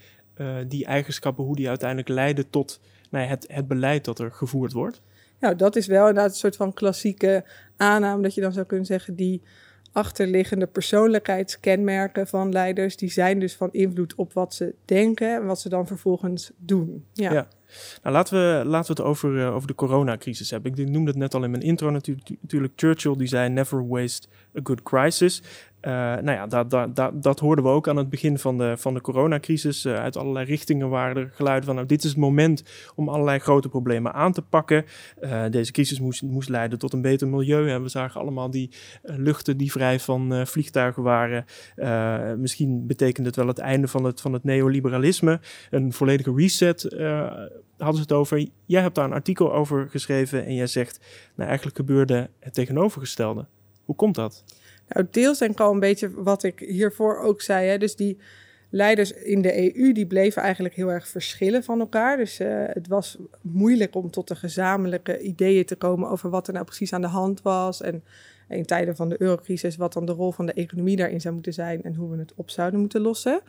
die 0.68 0.84
eigenschappen, 0.84 1.44
hoe 1.44 1.56
die 1.56 1.68
uiteindelijk 1.68 2.08
leiden 2.08 2.50
tot 2.50 2.80
nou, 3.12 3.26
het, 3.26 3.46
het 3.48 3.68
beleid 3.68 4.04
dat 4.04 4.18
er 4.18 4.32
gevoerd 4.32 4.72
wordt? 4.72 5.00
Nou, 5.40 5.56
dat 5.56 5.76
is 5.76 5.86
wel 5.86 6.08
inderdaad 6.08 6.30
een 6.30 6.36
soort 6.36 6.56
van 6.56 6.72
klassieke 6.72 7.44
aanname 7.76 8.22
dat 8.22 8.34
je 8.34 8.40
dan 8.40 8.52
zou 8.52 8.66
kunnen 8.66 8.86
zeggen, 8.86 9.16
die 9.16 9.42
achterliggende 9.92 10.66
persoonlijkheidskenmerken 10.66 12.26
van 12.26 12.52
leiders, 12.52 12.96
die 12.96 13.10
zijn 13.10 13.38
dus 13.38 13.54
van 13.54 13.68
invloed 13.72 14.14
op 14.14 14.32
wat 14.32 14.54
ze 14.54 14.74
denken 14.84 15.34
en 15.34 15.46
wat 15.46 15.60
ze 15.60 15.68
dan 15.68 15.86
vervolgens 15.86 16.50
doen. 16.56 17.04
Ja. 17.12 17.32
ja. 17.32 17.48
Nou, 18.02 18.14
laten 18.14 18.34
we, 18.34 18.64
laten 18.64 18.94
we 18.94 19.02
het 19.02 19.10
over, 19.10 19.32
uh, 19.32 19.54
over 19.54 19.68
de 19.68 19.74
coronacrisis 19.74 20.50
hebben. 20.50 20.72
Ik 20.74 20.88
noemde 20.88 21.10
het 21.10 21.18
net 21.18 21.34
al 21.34 21.44
in 21.44 21.50
mijn 21.50 21.62
intro 21.62 21.90
natuurlijk 21.90 22.72
Churchill 22.76 23.16
die 23.16 23.26
zei 23.26 23.48
never 23.48 23.88
waste 23.88 24.28
a 24.58 24.60
good 24.62 24.82
crisis. 24.82 25.42
Uh, 25.82 25.92
nou 25.92 26.30
ja, 26.30 26.46
dat, 26.46 26.70
dat, 26.70 26.96
dat, 26.96 27.22
dat 27.22 27.38
hoorden 27.38 27.64
we 27.64 27.70
ook 27.70 27.88
aan 27.88 27.96
het 27.96 28.08
begin 28.08 28.38
van 28.38 28.58
de, 28.58 28.74
van 28.76 28.94
de 28.94 29.00
coronacrisis. 29.00 29.84
Uh, 29.84 29.94
uit 29.94 30.16
allerlei 30.16 30.46
richtingen 30.46 30.88
waren 30.88 31.16
er 31.16 31.30
geluiden 31.34 31.64
van... 31.64 31.74
nou, 31.74 31.86
dit 31.86 32.04
is 32.04 32.10
het 32.10 32.18
moment 32.18 32.64
om 32.94 33.08
allerlei 33.08 33.38
grote 33.38 33.68
problemen 33.68 34.12
aan 34.12 34.32
te 34.32 34.42
pakken. 34.42 34.84
Uh, 35.20 35.44
deze 35.50 35.72
crisis 35.72 36.00
moest, 36.00 36.22
moest 36.22 36.48
leiden 36.48 36.78
tot 36.78 36.92
een 36.92 37.02
beter 37.02 37.28
milieu. 37.28 37.70
En 37.70 37.82
we 37.82 37.88
zagen 37.88 38.20
allemaal 38.20 38.50
die 38.50 38.70
luchten 39.02 39.56
die 39.56 39.72
vrij 39.72 40.00
van 40.00 40.46
vliegtuigen 40.46 41.02
waren. 41.02 41.44
misschien 42.40 42.86
betekent 42.86 43.26
het 43.26 43.36
wel 43.36 43.46
het 43.46 43.58
einde 43.58 43.88
van 43.88 44.04
het, 44.04 44.20
van 44.20 44.32
het 44.32 44.44
neoliberalisme. 44.44 45.40
Een 45.70 45.92
volledige 45.92 46.34
reset 46.36 46.82
hadden 47.76 47.96
ze 47.96 48.00
het 48.00 48.12
over. 48.12 48.48
Jij 48.66 48.82
hebt 48.82 48.94
daar 48.94 49.04
een 49.04 49.12
artikel 49.12 49.52
over 49.52 49.88
geschreven 49.90 50.44
en 50.44 50.54
jij 50.54 50.66
zegt... 50.66 51.00
nou, 51.34 51.48
eigenlijk 51.48 51.76
gebeurde 51.76 52.30
het 52.40 52.54
tegenovergestelde. 52.54 53.46
Hoe 53.84 53.96
komt 53.96 54.14
dat? 54.14 54.44
Nou, 54.92 55.06
deels 55.10 55.38
denk 55.38 55.50
ik 55.50 55.60
al 55.60 55.72
een 55.72 55.80
beetje 55.80 56.10
wat 56.22 56.42
ik 56.42 56.58
hiervoor 56.58 57.18
ook 57.18 57.42
zei. 57.42 57.68
Hè? 57.68 57.78
Dus 57.78 57.96
die 57.96 58.18
leiders 58.70 59.12
in 59.12 59.42
de 59.42 59.76
EU 59.76 59.92
die 59.92 60.06
bleven 60.06 60.42
eigenlijk 60.42 60.74
heel 60.74 60.92
erg 60.92 61.08
verschillen 61.08 61.64
van 61.64 61.80
elkaar. 61.80 62.16
Dus 62.16 62.40
uh, 62.40 62.64
het 62.66 62.88
was 62.88 63.18
moeilijk 63.40 63.94
om 63.94 64.10
tot 64.10 64.28
de 64.28 64.36
gezamenlijke 64.36 65.20
ideeën 65.20 65.64
te 65.64 65.76
komen 65.76 66.10
over 66.10 66.30
wat 66.30 66.46
er 66.46 66.52
nou 66.52 66.64
precies 66.64 66.92
aan 66.92 67.00
de 67.00 67.06
hand 67.06 67.42
was. 67.42 67.80
En 67.82 68.04
in 68.48 68.64
tijden 68.64 68.96
van 68.96 69.08
de 69.08 69.22
eurocrisis 69.22 69.76
wat 69.76 69.92
dan 69.92 70.06
de 70.06 70.12
rol 70.12 70.32
van 70.32 70.46
de 70.46 70.52
economie 70.52 70.96
daarin 70.96 71.20
zou 71.20 71.34
moeten 71.34 71.52
zijn 71.52 71.82
en 71.82 71.94
hoe 71.94 72.10
we 72.10 72.18
het 72.18 72.32
op 72.36 72.50
zouden 72.50 72.80
moeten 72.80 73.00
lossen. 73.00 73.40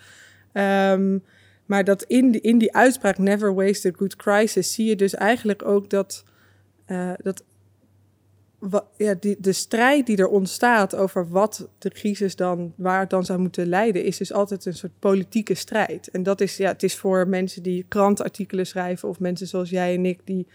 Um, 0.54 1.24
maar 1.66 1.84
dat 1.84 2.04
in 2.04 2.32
die, 2.32 2.42
in 2.42 2.58
die 2.58 2.76
uitspraak 2.76 3.18
Never 3.18 3.54
Waste 3.54 3.88
a 3.88 3.92
Good 3.98 4.16
Crisis 4.16 4.74
zie 4.74 4.86
je 4.86 4.96
dus 4.96 5.16
eigenlijk 5.16 5.66
ook 5.66 5.90
dat, 5.90 6.24
uh, 6.88 7.12
dat 7.18 7.44
ja, 8.98 9.14
die, 9.20 9.36
de 9.40 9.52
strijd 9.52 10.06
die 10.06 10.18
er 10.18 10.28
ontstaat 10.28 10.96
over 10.96 11.30
wat 11.30 11.70
de 11.78 11.90
crisis 11.90 12.36
dan, 12.36 12.74
waar 12.76 13.00
het 13.00 13.10
dan 13.10 13.26
zou 13.26 13.40
moeten 13.40 13.68
leiden, 13.68 14.04
is 14.04 14.18
dus 14.18 14.34
altijd 14.34 14.66
een 14.66 14.74
soort 14.74 15.00
politieke 15.00 15.54
strijd. 15.54 16.08
En 16.08 16.24
dat 16.24 16.42
is, 16.42 16.58
ja, 16.58 16.68
het 16.68 16.84
is 16.84 16.96
voor 16.96 17.28
mensen 17.28 17.64
die 17.64 17.86
krantartikelen 17.88 18.68
schrijven 18.68 19.10
of 19.10 19.20
mensen 19.20 19.48
zoals 19.48 19.70
jij 19.70 19.94
en 19.94 20.06
ik 20.06 20.20
die 20.24 20.48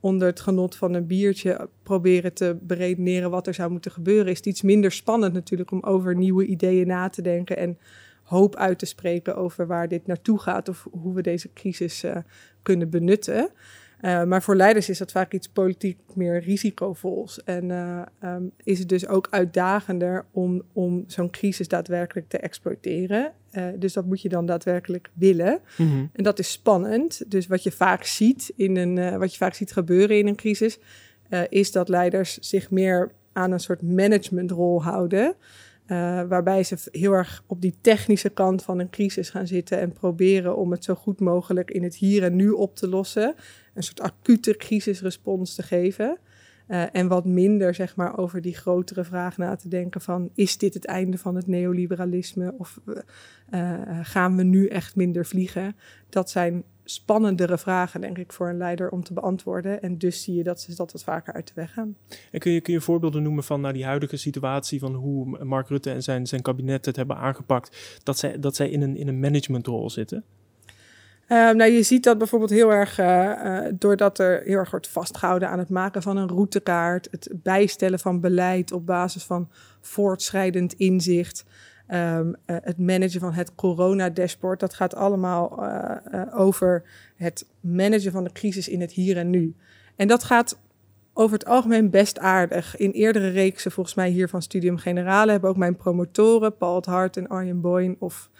onder 0.00 0.28
het 0.28 0.40
genot 0.40 0.76
van 0.76 0.94
een 0.94 1.06
biertje 1.06 1.68
proberen 1.82 2.32
te 2.32 2.56
beredeneren 2.60 3.30
wat 3.30 3.46
er 3.46 3.54
zou 3.54 3.70
moeten 3.70 3.90
gebeuren, 3.90 4.30
is 4.30 4.36
het 4.36 4.46
iets 4.46 4.62
minder 4.62 4.92
spannend 4.92 5.32
natuurlijk 5.32 5.70
om 5.70 5.82
over 5.82 6.14
nieuwe 6.14 6.46
ideeën 6.46 6.86
na 6.86 7.08
te 7.08 7.22
denken 7.22 7.56
en 7.56 7.78
hoop 8.22 8.56
uit 8.56 8.78
te 8.78 8.86
spreken 8.86 9.36
over 9.36 9.66
waar 9.66 9.88
dit 9.88 10.06
naartoe 10.06 10.38
gaat 10.38 10.68
of 10.68 10.88
hoe 10.90 11.14
we 11.14 11.22
deze 11.22 11.52
crisis 11.52 12.04
uh, 12.04 12.16
kunnen 12.62 12.90
benutten. 12.90 13.50
Uh, 14.00 14.24
maar 14.24 14.42
voor 14.42 14.56
leiders 14.56 14.88
is 14.88 14.98
dat 14.98 15.12
vaak 15.12 15.32
iets 15.32 15.48
politiek 15.48 15.98
meer 16.14 16.40
risicovols. 16.40 17.44
En 17.44 17.64
uh, 17.70 18.02
um, 18.24 18.52
is 18.62 18.78
het 18.78 18.88
dus 18.88 19.06
ook 19.06 19.26
uitdagender 19.30 20.24
om, 20.30 20.62
om 20.72 21.04
zo'n 21.06 21.30
crisis 21.30 21.68
daadwerkelijk 21.68 22.28
te 22.28 22.38
exploiteren. 22.38 23.32
Uh, 23.52 23.64
dus 23.76 23.92
dat 23.92 24.04
moet 24.04 24.22
je 24.22 24.28
dan 24.28 24.46
daadwerkelijk 24.46 25.10
willen. 25.12 25.60
Mm 25.76 25.88
-hmm. 25.88 26.10
En 26.12 26.24
dat 26.24 26.38
is 26.38 26.52
spannend. 26.52 27.30
Dus 27.30 27.46
wat 27.46 27.62
je 27.62 27.72
vaak 27.72 28.04
ziet, 28.04 28.52
in 28.56 28.76
een, 28.76 29.18
wat 29.18 29.32
je 29.32 29.38
vaak 29.38 29.54
ziet 29.54 29.72
gebeuren 29.72 30.18
in 30.18 30.26
een 30.26 30.36
crisis, 30.36 30.78
is 31.48 31.72
dat 31.72 31.88
leiders 31.88 32.38
zich 32.38 32.70
meer 32.70 33.12
aan 33.32 33.52
een 33.52 33.60
soort 33.60 33.82
managementrol 33.82 34.82
houden. 34.82 35.34
Uh, 35.86 36.22
waarbij 36.28 36.62
ze 36.62 36.76
heel 36.90 37.12
erg 37.12 37.44
op 37.46 37.60
die 37.60 37.74
technische 37.80 38.28
kant 38.28 38.62
van 38.62 38.78
een 38.78 38.90
crisis 38.90 39.30
gaan 39.30 39.46
zitten 39.46 39.80
en 39.80 39.92
proberen 39.92 40.56
om 40.56 40.70
het 40.70 40.84
zo 40.84 40.94
goed 40.94 41.20
mogelijk 41.20 41.70
in 41.70 41.82
het 41.82 41.94
hier 41.94 42.22
en 42.22 42.36
nu 42.36 42.50
op 42.50 42.76
te 42.76 42.88
lossen. 42.88 43.34
Een 43.76 43.82
soort 43.82 44.00
acute 44.00 44.56
crisisrespons 44.56 45.54
te 45.54 45.62
geven. 45.62 46.18
Uh, 46.68 46.84
en 46.92 47.08
wat 47.08 47.24
minder 47.24 47.74
zeg 47.74 47.96
maar, 47.96 48.18
over 48.18 48.40
die 48.40 48.54
grotere 48.54 49.04
vraag 49.04 49.36
na 49.36 49.56
te 49.56 49.68
denken 49.68 50.00
van 50.00 50.30
is 50.34 50.58
dit 50.58 50.74
het 50.74 50.84
einde 50.84 51.18
van 51.18 51.34
het 51.34 51.46
neoliberalisme 51.46 52.54
of 52.58 52.80
uh, 53.50 53.78
gaan 54.02 54.36
we 54.36 54.42
nu 54.42 54.66
echt 54.66 54.96
minder 54.96 55.26
vliegen? 55.26 55.76
Dat 56.08 56.30
zijn 56.30 56.64
spannendere 56.84 57.58
vragen, 57.58 58.00
denk 58.00 58.18
ik, 58.18 58.32
voor 58.32 58.48
een 58.48 58.56
leider 58.56 58.90
om 58.90 59.02
te 59.02 59.12
beantwoorden. 59.12 59.82
En 59.82 59.98
dus 59.98 60.22
zie 60.22 60.34
je 60.34 60.42
dat 60.42 60.60
ze 60.60 60.74
dat 60.74 60.92
wat 60.92 61.04
vaker 61.04 61.32
uit 61.32 61.46
de 61.46 61.52
weg 61.54 61.72
gaan. 61.72 61.96
En 62.30 62.40
kun 62.40 62.52
je, 62.52 62.60
kun 62.60 62.72
je 62.72 62.80
voorbeelden 62.80 63.22
noemen 63.22 63.44
van 63.44 63.60
nou, 63.60 63.74
die 63.74 63.84
huidige 63.84 64.16
situatie, 64.16 64.78
van 64.78 64.94
hoe 64.94 65.44
Mark 65.44 65.68
Rutte 65.68 65.90
en 65.90 66.02
zijn, 66.02 66.26
zijn 66.26 66.42
kabinet 66.42 66.84
het 66.84 66.96
hebben 66.96 67.16
aangepakt, 67.16 68.00
dat 68.02 68.18
zij, 68.18 68.38
dat 68.40 68.56
zij 68.56 68.70
in 68.70 68.82
een, 68.82 68.96
in 68.96 69.08
een 69.08 69.20
managementrol 69.20 69.90
zitten? 69.90 70.24
Uh, 71.28 71.50
nou, 71.50 71.70
je 71.70 71.82
ziet 71.82 72.04
dat 72.04 72.18
bijvoorbeeld 72.18 72.50
heel 72.50 72.72
erg 72.72 73.00
uh, 73.00 73.06
uh, 73.06 73.66
doordat 73.74 74.18
er 74.18 74.42
heel 74.44 74.56
erg 74.56 74.70
wordt 74.70 74.88
vastgehouden 74.88 75.48
aan 75.48 75.58
het 75.58 75.68
maken 75.68 76.02
van 76.02 76.16
een 76.16 76.28
routekaart, 76.28 77.08
het 77.10 77.28
bijstellen 77.32 77.98
van 77.98 78.20
beleid 78.20 78.72
op 78.72 78.86
basis 78.86 79.24
van 79.24 79.48
voortschrijdend 79.80 80.72
inzicht. 80.72 81.44
Um, 81.90 82.28
uh, 82.28 82.56
het 82.62 82.78
managen 82.78 83.20
van 83.20 83.32
het 83.32 83.54
corona-dashboard. 83.54 84.60
Dat 84.60 84.74
gaat 84.74 84.94
allemaal 84.94 85.64
over 86.32 86.82
het 87.16 87.46
managen 87.60 88.12
van 88.12 88.24
de 88.24 88.32
crisis 88.32 88.68
in 88.68 88.80
het 88.80 88.92
hier 88.92 89.16
en 89.16 89.30
nu. 89.30 89.54
En 89.96 90.08
dat 90.08 90.24
gaat 90.24 90.58
over 91.12 91.38
het 91.38 91.46
algemeen 91.46 91.90
best 91.90 92.18
aardig. 92.18 92.76
In 92.76 92.90
eerdere 92.90 93.28
reeksen, 93.28 93.70
volgens 93.70 93.96
mij 93.96 94.08
hier 94.08 94.28
van 94.28 94.42
Studium 94.42 94.76
Generale, 94.76 95.30
hebben 95.30 95.50
ook 95.50 95.56
mijn 95.56 95.76
promotoren, 95.76 96.56
Paul 96.56 96.76
het 96.76 96.86
Hart 96.86 97.16
en 97.16 97.28
Arjen 97.28 97.60
Boyn, 97.60 97.96
of 97.98 98.30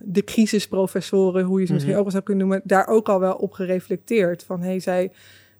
de 0.00 0.24
crisisprofessoren, 0.24 1.44
hoe 1.44 1.60
je 1.60 1.66
ze 1.66 1.72
misschien 1.72 1.94
mm 1.94 1.98
-hmm. 1.98 2.06
ook 2.06 2.12
wel 2.12 2.22
zou 2.22 2.22
kunnen 2.22 2.46
noemen, 2.46 2.66
daar 2.66 2.86
ook 2.86 3.08
al 3.08 3.20
wel 3.20 3.34
op 3.34 3.52
gereflecteerd. 3.52 4.44
Van 4.44 4.62
hey, 4.62 4.80
zij 4.80 5.10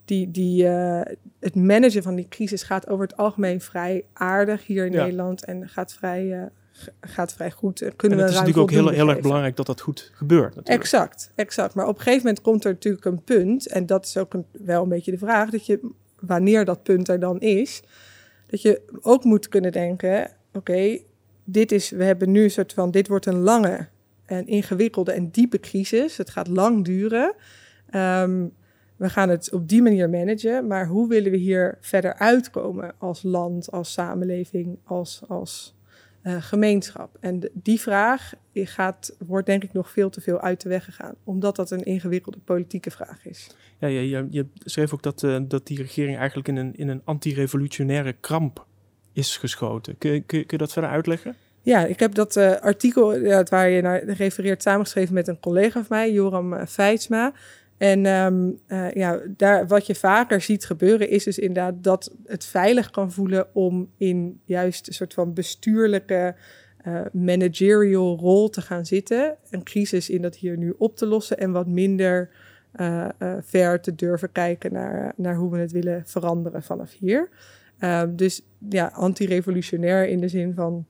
die, 0.05 0.31
die, 0.31 0.65
uh, 0.65 1.01
het 1.41 1.55
managen 1.55 2.03
van 2.03 2.15
die 2.15 2.29
crisis 2.29 2.63
gaat 2.63 2.89
over 2.89 3.07
het 3.07 3.17
algemeen 3.17 3.61
vrij 3.61 4.05
aardig 4.13 4.67
hier 4.67 4.87
in 4.87 4.93
ja. 4.93 5.03
Nederland 5.03 5.45
en 5.45 5.69
gaat 5.69 5.93
vrij, 5.93 6.25
uh, 6.25 6.43
gaat 7.01 7.33
vrij 7.33 7.51
goed. 7.51 7.79
Kunnen 7.97 8.19
en 8.19 8.25
het 8.25 8.33
is 8.33 8.41
natuurlijk 8.41 8.63
ook 8.63 8.71
heel, 8.71 8.89
heel 8.89 9.09
erg 9.09 9.21
belangrijk 9.21 9.57
dat 9.57 9.67
dat 9.67 9.81
goed 9.81 10.11
gebeurt. 10.15 10.55
Natuurlijk. 10.55 10.83
Exact, 10.83 11.33
exact. 11.35 11.75
Maar 11.75 11.87
op 11.87 11.97
een 11.97 12.03
gegeven 12.03 12.27
moment 12.27 12.41
komt 12.41 12.65
er 12.65 12.73
natuurlijk 12.73 13.05
een 13.05 13.23
punt, 13.23 13.67
en 13.67 13.87
dat 13.87 14.05
is 14.07 14.17
ook 14.17 14.35
een, 14.35 14.45
wel 14.53 14.83
een 14.83 14.89
beetje 14.89 15.11
de 15.11 15.19
vraag, 15.19 15.51
dat 15.51 15.67
je, 15.67 15.81
wanneer 16.21 16.65
dat 16.65 16.83
punt 16.83 17.09
er 17.09 17.21
dan 17.21 17.41
is, 17.41 17.83
dat 18.47 18.63
je 18.63 18.81
ook 19.01 19.25
moet 19.25 19.49
kunnen 19.49 19.73
denken, 19.73 20.23
oké, 20.23 20.59
okay, 20.59 21.05
dit 21.45 21.73
is, 21.73 21.91
we 21.91 22.05
hebben 22.05 22.31
nu 22.31 22.43
een 22.43 22.51
soort 22.51 22.73
van, 22.73 22.91
dit 22.91 23.09
wordt 23.09 23.27
een 23.27 23.41
lange 23.41 23.89
en 24.25 24.47
ingewikkelde 24.47 25.13
en 25.13 25.31
diepe 25.31 25.61
crisis. 25.61 26.17
Het 26.17 26.31
gaat 26.31 26.49
lang 26.49 26.85
duren. 26.85 27.35
Um, 27.95 28.53
we 28.97 29.09
gaan 29.09 29.29
het 29.29 29.53
op 29.53 29.69
die 29.69 29.83
manier 29.83 30.11
managen, 30.11 30.67
maar 30.67 30.87
hoe 30.87 31.09
willen 31.09 31.31
we 31.31 31.37
hier 31.37 31.79
verder 31.81 32.15
uitkomen 32.15 32.95
als 32.99 33.23
land, 33.23 33.71
als 33.71 33.93
samenleving, 33.93 34.79
als, 34.85 35.23
als 35.29 35.75
uh, 36.23 36.43
gemeenschap? 36.43 37.17
En 37.21 37.51
die 37.53 37.81
vraag 37.81 38.33
wordt 39.27 39.47
denk 39.47 39.65
ik 39.65 39.73
nog 39.73 39.91
veel 39.91 40.11
te 40.11 40.21
veel 40.21 40.41
uit 40.41 40.61
de 40.61 40.69
weg 40.69 40.85
gegaan, 40.85 41.15
omdat 41.25 41.57
dat 41.57 41.71
een 41.71 41.85
ingewikkelde 41.85 42.39
politieke 42.39 42.91
vraag 42.91 43.27
is. 43.27 43.51
Ja, 43.79 43.89
je, 43.89 44.27
je, 44.31 44.47
schreef 44.55 44.93
ook 44.93 45.03
dat, 45.03 45.23
uh, 45.23 45.39
dat 45.49 45.67
die 45.67 45.77
regering 45.77 46.17
eigenlijk 46.17 46.49
in 46.49 46.57
een, 46.57 46.75
in 46.77 46.89
een 46.89 47.01
anti-revolutionaire 47.05 48.13
kramp 48.13 48.67
is 49.15 49.37
geschoten. 49.37 49.99
Kun, 49.99 50.11
kun, 50.11 50.27
kun 50.27 50.45
je 50.47 50.57
dat 50.57 50.73
verder 50.73 50.91
uitleggen? 50.91 51.35
Ja, 51.61 51.85
ik 51.85 52.01
heb 52.01 52.15
dat 52.15 52.37
uh, 52.37 52.53
artikel 52.53 53.17
ja, 53.17 53.43
waar 53.43 53.69
je 53.69 53.83
naar 53.83 54.05
refereert 54.05 54.63
samengeschreven 54.63 55.15
met 55.15 55.29
een 55.29 55.41
collega 55.41 55.85
van 55.85 55.97
mij, 55.97 56.13
Joram 56.13 56.67
Feitsma. 56.67 57.33
En 57.77 58.07
um, 58.07 58.61
uh, 58.69 58.91
ja, 58.91 59.21
daar, 59.37 59.67
wat 59.67 59.87
je 59.87 59.95
vaker 59.95 60.41
ziet 60.41 60.67
gebeuren 60.67 61.09
is 61.09 61.25
dus 61.25 61.39
inderdaad 61.39 61.75
dat 61.85 62.15
het 62.27 62.45
veilig 62.45 62.91
kan 62.91 63.13
voelen 63.13 63.55
om 63.55 63.91
in 63.97 64.41
juist 64.45 64.87
een 64.87 64.95
soort 64.95 65.15
van 65.15 65.35
bestuurlijke 65.35 66.35
managerial 67.13 68.19
rol 68.19 68.51
te 68.51 68.61
gaan 68.61 68.87
zitten. 68.87 69.37
Een 69.51 69.63
crisis 69.63 70.11
in 70.11 70.23
dat 70.23 70.37
hier 70.37 70.57
nu 70.57 70.75
op 70.79 70.97
te 70.97 71.07
lossen 71.07 71.39
en 71.39 71.53
wat 71.53 71.67
minder 71.67 72.31
ver 73.43 73.81
te 73.81 73.95
durven 73.95 74.33
kijken 74.33 74.73
naar, 74.73 75.13
naar 75.17 75.35
hoe 75.37 75.51
we 75.51 75.59
het 75.59 75.73
willen 75.73 76.03
veranderen 76.07 76.63
vanaf 76.63 76.93
hier. 76.99 77.29
Ehm, 77.79 78.17
dus 78.17 78.43
ja, 78.69 78.87
anti-revolutionair 78.87 80.09
in 80.09 80.21
de 80.21 80.29
zin 80.29 80.55
van 80.55 80.87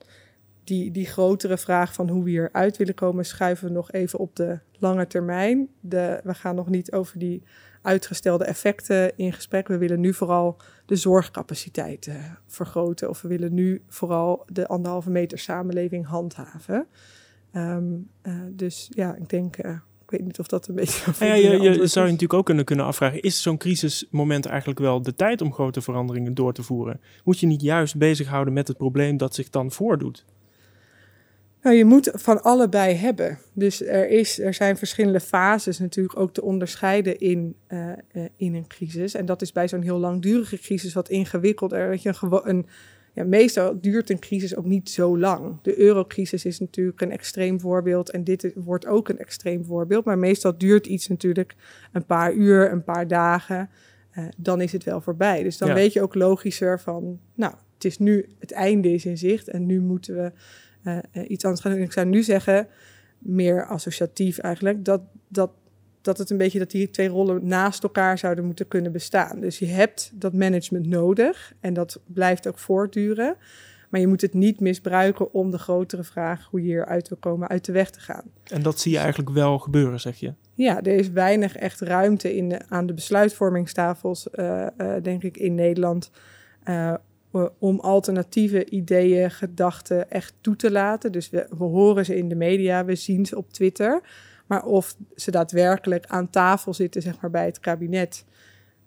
die, 0.64 0.90
die 0.90 1.06
grotere 1.06 1.58
vraag 1.58 1.92
van 1.92 2.08
hoe 2.08 2.24
we 2.24 2.30
hieruit 2.30 2.76
willen 2.76 2.94
komen, 2.94 3.24
schuiven 3.24 3.66
we 3.66 3.72
nog 3.72 3.92
even 3.92 4.18
op 4.18 4.36
de 4.36 4.58
lange 4.78 5.06
termijn. 5.06 5.68
De, 5.80 6.20
we 6.24 6.34
gaan 6.34 6.54
nog 6.54 6.68
niet 6.68 6.92
over 6.92 7.18
die 7.18 7.42
uitgestelde 7.82 8.44
effecten 8.44 9.16
in 9.16 9.32
gesprek. 9.32 9.68
We 9.68 9.78
willen 9.78 10.00
nu 10.00 10.14
vooral 10.14 10.56
de 10.86 10.96
zorgcapaciteit 10.96 12.06
uh, 12.06 12.14
vergroten. 12.46 13.08
Of 13.08 13.22
we 13.22 13.28
willen 13.28 13.54
nu 13.54 13.82
vooral 13.88 14.44
de 14.52 14.66
anderhalve 14.66 15.10
meter 15.10 15.38
samenleving 15.38 16.06
handhaven. 16.06 16.86
Um, 17.52 18.10
uh, 18.22 18.34
dus 18.50 18.90
ja, 18.94 19.14
ik 19.14 19.28
denk. 19.28 19.56
Weet 20.14 20.24
niet 20.24 20.38
of 20.38 20.46
dat 20.46 20.68
een 20.68 20.74
beetje. 20.74 21.12
Ja, 21.18 21.34
ja, 21.34 21.34
je, 21.34 21.60
je 21.60 21.86
zou 21.86 22.06
je 22.06 22.12
natuurlijk 22.12 22.32
ook 22.32 22.44
kunnen, 22.44 22.64
kunnen 22.64 22.84
afvragen: 22.84 23.20
is 23.20 23.42
zo'n 23.42 23.56
crisismoment 23.56 24.46
eigenlijk 24.46 24.78
wel 24.78 25.02
de 25.02 25.14
tijd 25.14 25.40
om 25.40 25.52
grote 25.52 25.80
veranderingen 25.80 26.34
door 26.34 26.52
te 26.52 26.62
voeren? 26.62 27.00
Moet 27.24 27.38
je 27.40 27.46
niet 27.46 27.62
juist 27.62 27.96
bezighouden 27.96 28.54
met 28.54 28.68
het 28.68 28.76
probleem 28.76 29.16
dat 29.16 29.34
zich 29.34 29.50
dan 29.50 29.70
voordoet? 29.70 30.24
Nou, 31.62 31.76
je 31.76 31.84
moet 31.84 32.10
van 32.12 32.42
allebei 32.42 32.94
hebben. 32.94 33.38
Dus 33.52 33.82
er, 33.82 34.08
is, 34.08 34.38
er 34.38 34.54
zijn 34.54 34.76
verschillende 34.76 35.20
fases 35.20 35.78
natuurlijk 35.78 36.18
ook 36.18 36.32
te 36.32 36.42
onderscheiden 36.42 37.18
in, 37.18 37.56
uh, 37.68 37.88
uh, 38.12 38.24
in 38.36 38.54
een 38.54 38.66
crisis. 38.66 39.14
En 39.14 39.26
dat 39.26 39.42
is 39.42 39.52
bij 39.52 39.68
zo'n 39.68 39.82
heel 39.82 39.98
langdurige 39.98 40.58
crisis 40.58 40.94
wat 40.94 41.08
ingewikkelder. 41.08 41.88
Weet 41.88 42.02
je, 42.02 42.14
een, 42.20 42.40
een, 42.48 42.66
ja, 43.14 43.24
meestal 43.24 43.80
duurt 43.80 44.10
een 44.10 44.18
crisis 44.18 44.56
ook 44.56 44.64
niet 44.64 44.90
zo 44.90 45.18
lang. 45.18 45.58
De 45.62 45.78
eurocrisis 45.78 46.44
is 46.44 46.58
natuurlijk 46.58 47.00
een 47.00 47.10
extreem 47.10 47.60
voorbeeld 47.60 48.10
en 48.10 48.24
dit 48.24 48.52
wordt 48.54 48.86
ook 48.86 49.08
een 49.08 49.18
extreem 49.18 49.64
voorbeeld. 49.64 50.04
Maar 50.04 50.18
meestal 50.18 50.58
duurt 50.58 50.86
iets 50.86 51.08
natuurlijk 51.08 51.54
een 51.92 52.04
paar 52.04 52.32
uur, 52.32 52.72
een 52.72 52.84
paar 52.84 53.08
dagen. 53.08 53.70
Uh, 54.18 54.24
dan 54.36 54.60
is 54.60 54.72
het 54.72 54.84
wel 54.84 55.00
voorbij. 55.00 55.42
Dus 55.42 55.58
dan 55.58 55.68
ja. 55.68 55.74
weet 55.74 55.92
je 55.92 56.02
ook 56.02 56.14
logischer 56.14 56.80
van, 56.80 57.20
nou, 57.34 57.54
het 57.74 57.84
is 57.84 57.98
nu, 57.98 58.28
het 58.38 58.52
einde 58.52 58.92
is 58.92 59.04
in 59.04 59.18
zicht 59.18 59.48
en 59.48 59.66
nu 59.66 59.80
moeten 59.80 60.14
we 60.14 60.32
uh, 60.84 61.30
iets 61.30 61.44
anders 61.44 61.62
gaan 61.62 61.72
doen. 61.72 61.82
Ik 61.82 61.92
zou 61.92 62.06
nu 62.06 62.22
zeggen, 62.22 62.68
meer 63.18 63.66
associatief 63.66 64.38
eigenlijk, 64.38 64.84
dat, 64.84 65.00
dat, 65.28 65.50
dat 66.04 66.18
het 66.18 66.30
een 66.30 66.36
beetje 66.36 66.58
dat 66.58 66.70
die 66.70 66.90
twee 66.90 67.08
rollen 67.08 67.46
naast 67.46 67.82
elkaar 67.82 68.18
zouden 68.18 68.44
moeten 68.44 68.68
kunnen 68.68 68.92
bestaan. 68.92 69.40
Dus 69.40 69.58
je 69.58 69.66
hebt 69.66 70.12
dat 70.14 70.32
management 70.32 70.86
nodig 70.86 71.52
en 71.60 71.74
dat 71.74 72.00
blijft 72.06 72.48
ook 72.48 72.58
voortduren. 72.58 73.36
Maar 73.88 74.00
je 74.02 74.08
moet 74.08 74.20
het 74.20 74.34
niet 74.34 74.60
misbruiken 74.60 75.32
om 75.32 75.50
de 75.50 75.58
grotere 75.58 76.04
vraag 76.04 76.48
hoe 76.50 76.60
je 76.60 76.66
hieruit 76.66 77.08
wil 77.08 77.18
komen 77.18 77.48
uit 77.48 77.64
de 77.64 77.72
weg 77.72 77.90
te 77.90 78.00
gaan. 78.00 78.22
En 78.44 78.62
dat 78.62 78.80
zie 78.80 78.92
je 78.92 78.98
eigenlijk 78.98 79.30
wel 79.30 79.58
gebeuren, 79.58 80.00
zeg 80.00 80.16
je? 80.16 80.32
Ja, 80.54 80.82
er 80.82 80.96
is 80.96 81.10
weinig 81.10 81.56
echt 81.56 81.80
ruimte 81.80 82.36
in 82.36 82.48
de, 82.48 82.60
aan 82.68 82.86
de 82.86 82.94
besluitvormingstafels, 82.94 84.28
uh, 84.34 84.66
uh, 84.78 84.94
denk 85.02 85.22
ik, 85.22 85.36
in 85.36 85.54
Nederland. 85.54 86.10
Uh, 86.68 86.94
om 87.58 87.80
alternatieve 87.80 88.64
ideeën, 88.64 89.30
gedachten 89.30 90.10
echt 90.10 90.34
toe 90.40 90.56
te 90.56 90.70
laten. 90.70 91.12
Dus 91.12 91.30
we, 91.30 91.46
we 91.58 91.64
horen 91.64 92.04
ze 92.04 92.16
in 92.16 92.28
de 92.28 92.34
media, 92.34 92.84
we 92.84 92.94
zien 92.94 93.26
ze 93.26 93.36
op 93.36 93.52
Twitter. 93.52 94.00
Maar 94.46 94.64
of 94.64 94.96
ze 95.16 95.30
daadwerkelijk 95.30 96.06
aan 96.06 96.30
tafel 96.30 96.74
zitten, 96.74 97.02
zeg 97.02 97.20
maar, 97.20 97.30
bij 97.30 97.44
het 97.44 97.60
kabinet, 97.60 98.24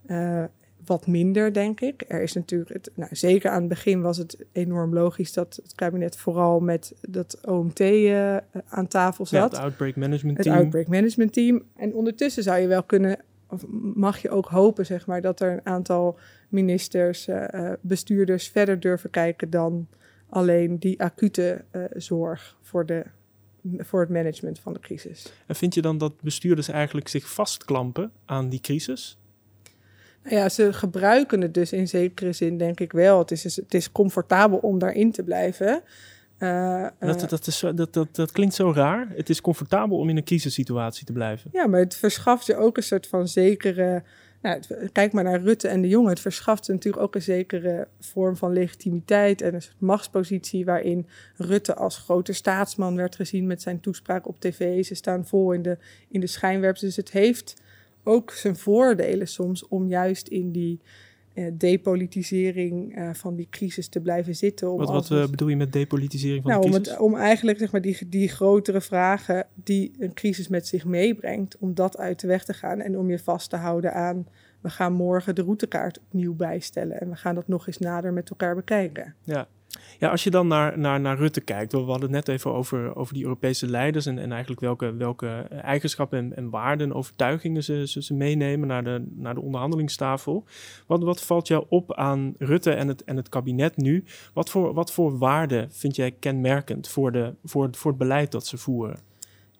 uh, 0.07 0.43
wat 0.85 1.07
minder, 1.07 1.53
denk 1.53 1.81
ik. 1.81 2.03
Er 2.07 2.21
is 2.21 2.33
natuurlijk, 2.33 2.73
het, 2.73 2.91
nou, 2.95 3.15
zeker 3.15 3.51
aan 3.51 3.59
het 3.59 3.69
begin 3.69 4.01
was 4.01 4.17
het 4.17 4.45
enorm 4.51 4.93
logisch 4.93 5.33
dat 5.33 5.59
het 5.63 5.75
kabinet 5.75 6.17
vooral 6.17 6.59
met 6.59 6.95
dat 7.01 7.39
OMT 7.45 7.79
uh, 7.79 8.35
eh, 8.35 8.43
aan 8.67 8.87
tafel 8.87 9.25
zat. 9.25 9.39
Ja, 9.39 9.57
het 9.57 9.57
Outbreak 9.57 9.95
Management 9.95 10.41
Team. 10.41 10.55
Het 10.55 10.63
Outbreak 10.63 10.87
Management 10.87 11.33
Team. 11.33 11.63
En 11.75 11.93
ondertussen 11.93 12.43
zou 12.43 12.59
je 12.59 12.67
wel 12.67 12.83
kunnen, 12.83 13.19
of 13.47 13.65
mag 13.93 14.17
je 14.17 14.29
ook 14.29 14.47
hopen, 14.47 14.85
zeg 14.85 15.07
maar, 15.07 15.21
dat 15.21 15.39
er 15.39 15.51
een 15.51 15.65
aantal 15.65 16.19
ministers, 16.49 17.27
uh, 17.27 17.71
bestuurders 17.81 18.49
verder 18.49 18.79
durven 18.79 19.09
kijken 19.09 19.49
dan 19.49 19.87
alleen 20.29 20.79
die 20.79 21.01
acute 21.01 21.63
zorg 21.95 22.57
voor 22.61 22.85
de 22.85 23.05
voor 23.77 23.99
het 23.99 24.09
management 24.09 24.59
van 24.59 24.73
de 24.73 24.79
crisis. 24.79 25.33
En 25.45 25.55
vind 25.55 25.73
je 25.73 25.81
dan 25.81 25.97
dat 25.97 26.21
bestuurders 26.21 26.67
eigenlijk 26.67 27.07
zich 27.07 27.29
vastklampen 27.29 28.11
aan 28.25 28.49
die 28.49 28.61
crisis? 28.61 29.17
Nou 30.23 30.35
ja, 30.35 30.49
ze 30.49 30.73
gebruiken 30.73 31.41
het 31.41 31.53
dus 31.53 31.71
in 31.71 31.87
zekere 31.87 32.33
zin, 32.33 32.57
denk 32.57 32.79
ik 32.79 32.91
wel. 32.91 33.19
Het 33.19 33.31
is, 33.31 33.43
het 33.55 33.73
is 33.73 33.91
comfortabel 33.91 34.57
om 34.57 34.79
daarin 34.79 35.11
te 35.11 35.23
blijven. 35.23 35.81
Uh, 36.39 36.87
dat, 36.99 37.19
dat, 37.19 37.29
dat, 37.29 37.47
is, 37.47 37.63
dat, 37.75 37.93
dat, 37.93 38.15
dat 38.15 38.31
klinkt 38.31 38.53
zo 38.53 38.71
raar. 38.71 39.07
Het 39.15 39.29
is 39.29 39.41
comfortabel 39.41 39.97
om 39.97 40.09
in 40.09 40.17
een 40.17 40.23
crisissituatie 40.23 41.05
te 41.05 41.13
blijven. 41.13 41.49
Ja, 41.53 41.67
maar 41.67 41.79
het 41.79 41.95
verschaft 41.95 42.45
je 42.45 42.55
ook 42.55 42.77
een 42.77 42.83
soort 42.83 43.07
van 43.07 43.27
zekere 43.27 44.03
nou, 44.41 44.61
kijk 44.91 45.11
maar 45.11 45.23
naar 45.23 45.41
Rutte 45.41 45.67
en 45.67 45.81
de 45.81 45.87
Jonge. 45.87 46.09
Het 46.09 46.19
verschaft 46.19 46.67
natuurlijk 46.67 47.03
ook 47.03 47.15
een 47.15 47.21
zekere 47.21 47.87
vorm 47.99 48.37
van 48.37 48.53
legitimiteit 48.53 49.41
en 49.41 49.53
een 49.53 49.61
soort 49.61 49.79
machtspositie 49.79 50.65
waarin 50.65 51.07
Rutte 51.35 51.75
als 51.75 51.97
grote 51.97 52.33
staatsman 52.33 52.95
werd 52.95 53.15
gezien 53.15 53.47
met 53.47 53.61
zijn 53.61 53.79
toespraak 53.79 54.27
op 54.27 54.39
tv. 54.39 54.85
Ze 54.85 54.95
staan 54.95 55.25
vol 55.25 55.51
in 55.51 55.61
de, 55.61 55.77
in 56.09 56.19
de 56.19 56.27
schijnwerpers. 56.27 56.81
Dus 56.81 56.95
het 56.95 57.11
heeft 57.11 57.61
ook 58.03 58.31
zijn 58.31 58.55
voordelen 58.55 59.27
soms 59.27 59.67
om 59.67 59.87
juist 59.87 60.27
in 60.27 60.51
die 60.51 60.79
uh, 61.37 61.51
depolitisering 61.53 62.97
uh, 62.97 63.09
van 63.13 63.35
die 63.35 63.47
crisis 63.49 63.87
te 63.87 63.99
blijven 63.99 64.35
zitten. 64.35 64.71
Om 64.71 64.77
wat 64.77 64.89
wat 64.89 65.09
uh, 65.09 65.27
bedoel 65.27 65.47
je 65.47 65.55
met 65.55 65.73
depolitisering 65.73 66.41
van 66.43 66.51
nou, 66.51 66.63
de 66.63 66.69
crisis? 66.69 66.87
Om, 66.87 66.93
het, 66.93 67.01
om 67.01 67.15
eigenlijk 67.15 67.57
zeg 67.57 67.71
maar, 67.71 67.81
die, 67.81 68.09
die 68.09 68.29
grotere 68.29 68.81
vragen 68.81 69.45
die 69.53 69.91
een 69.99 70.13
crisis 70.13 70.47
met 70.47 70.67
zich 70.67 70.85
meebrengt, 70.85 71.57
om 71.59 71.73
dat 71.73 71.97
uit 71.97 72.19
de 72.19 72.27
weg 72.27 72.45
te 72.45 72.53
gaan 72.53 72.79
en 72.79 72.97
om 72.97 73.09
je 73.09 73.19
vast 73.19 73.49
te 73.49 73.55
houden 73.55 73.93
aan 73.93 74.27
we 74.61 74.69
gaan 74.69 74.93
morgen 74.93 75.35
de 75.35 75.41
routekaart 75.41 75.99
opnieuw 75.99 76.35
bijstellen 76.35 76.99
en 76.99 77.09
we 77.09 77.15
gaan 77.15 77.35
dat 77.35 77.47
nog 77.47 77.67
eens 77.67 77.77
nader 77.77 78.13
met 78.13 78.29
elkaar 78.29 78.55
bekijken. 78.55 79.15
Ja, 79.23 79.47
ja, 79.99 80.09
als 80.09 80.23
je 80.23 80.29
dan 80.29 80.47
naar, 80.47 80.79
naar, 80.79 80.99
naar 80.99 81.17
Rutte 81.17 81.41
kijkt, 81.41 81.71
we 81.71 81.77
hadden 81.77 82.01
het 82.01 82.11
net 82.11 82.27
even 82.27 82.53
over, 82.53 82.95
over 82.95 83.13
die 83.13 83.23
Europese 83.23 83.67
leiders 83.67 84.05
en, 84.05 84.19
en 84.19 84.31
eigenlijk 84.31 84.61
welke, 84.61 84.95
welke 84.95 85.27
eigenschappen 85.49 86.17
en, 86.17 86.35
en 86.35 86.49
waarden 86.49 86.87
en 86.87 86.95
overtuigingen 86.95 87.63
ze, 87.63 87.87
ze, 87.87 88.03
ze, 88.03 88.13
meenemen 88.13 88.67
naar 88.67 88.83
de, 88.83 89.05
naar 89.15 89.33
de 89.33 89.41
onderhandelingstafel. 89.41 90.43
Wat, 90.87 91.03
wat 91.03 91.21
valt 91.21 91.47
jou 91.47 91.65
op 91.69 91.93
aan 91.93 92.33
Rutte 92.37 92.71
en 92.71 92.87
het, 92.87 93.03
en 93.03 93.17
het 93.17 93.29
kabinet 93.29 93.77
nu? 93.77 94.03
Wat 94.33 94.49
voor, 94.49 94.73
wat 94.73 94.91
voor 94.91 95.17
waarden 95.17 95.71
vind 95.71 95.95
jij 95.95 96.11
kenmerkend 96.11 96.87
voor, 96.87 97.11
de, 97.11 97.33
voor, 97.43 97.69
voor 97.71 97.91
het 97.91 97.99
beleid 97.99 98.31
dat 98.31 98.47
ze 98.47 98.57
voeren? 98.57 99.07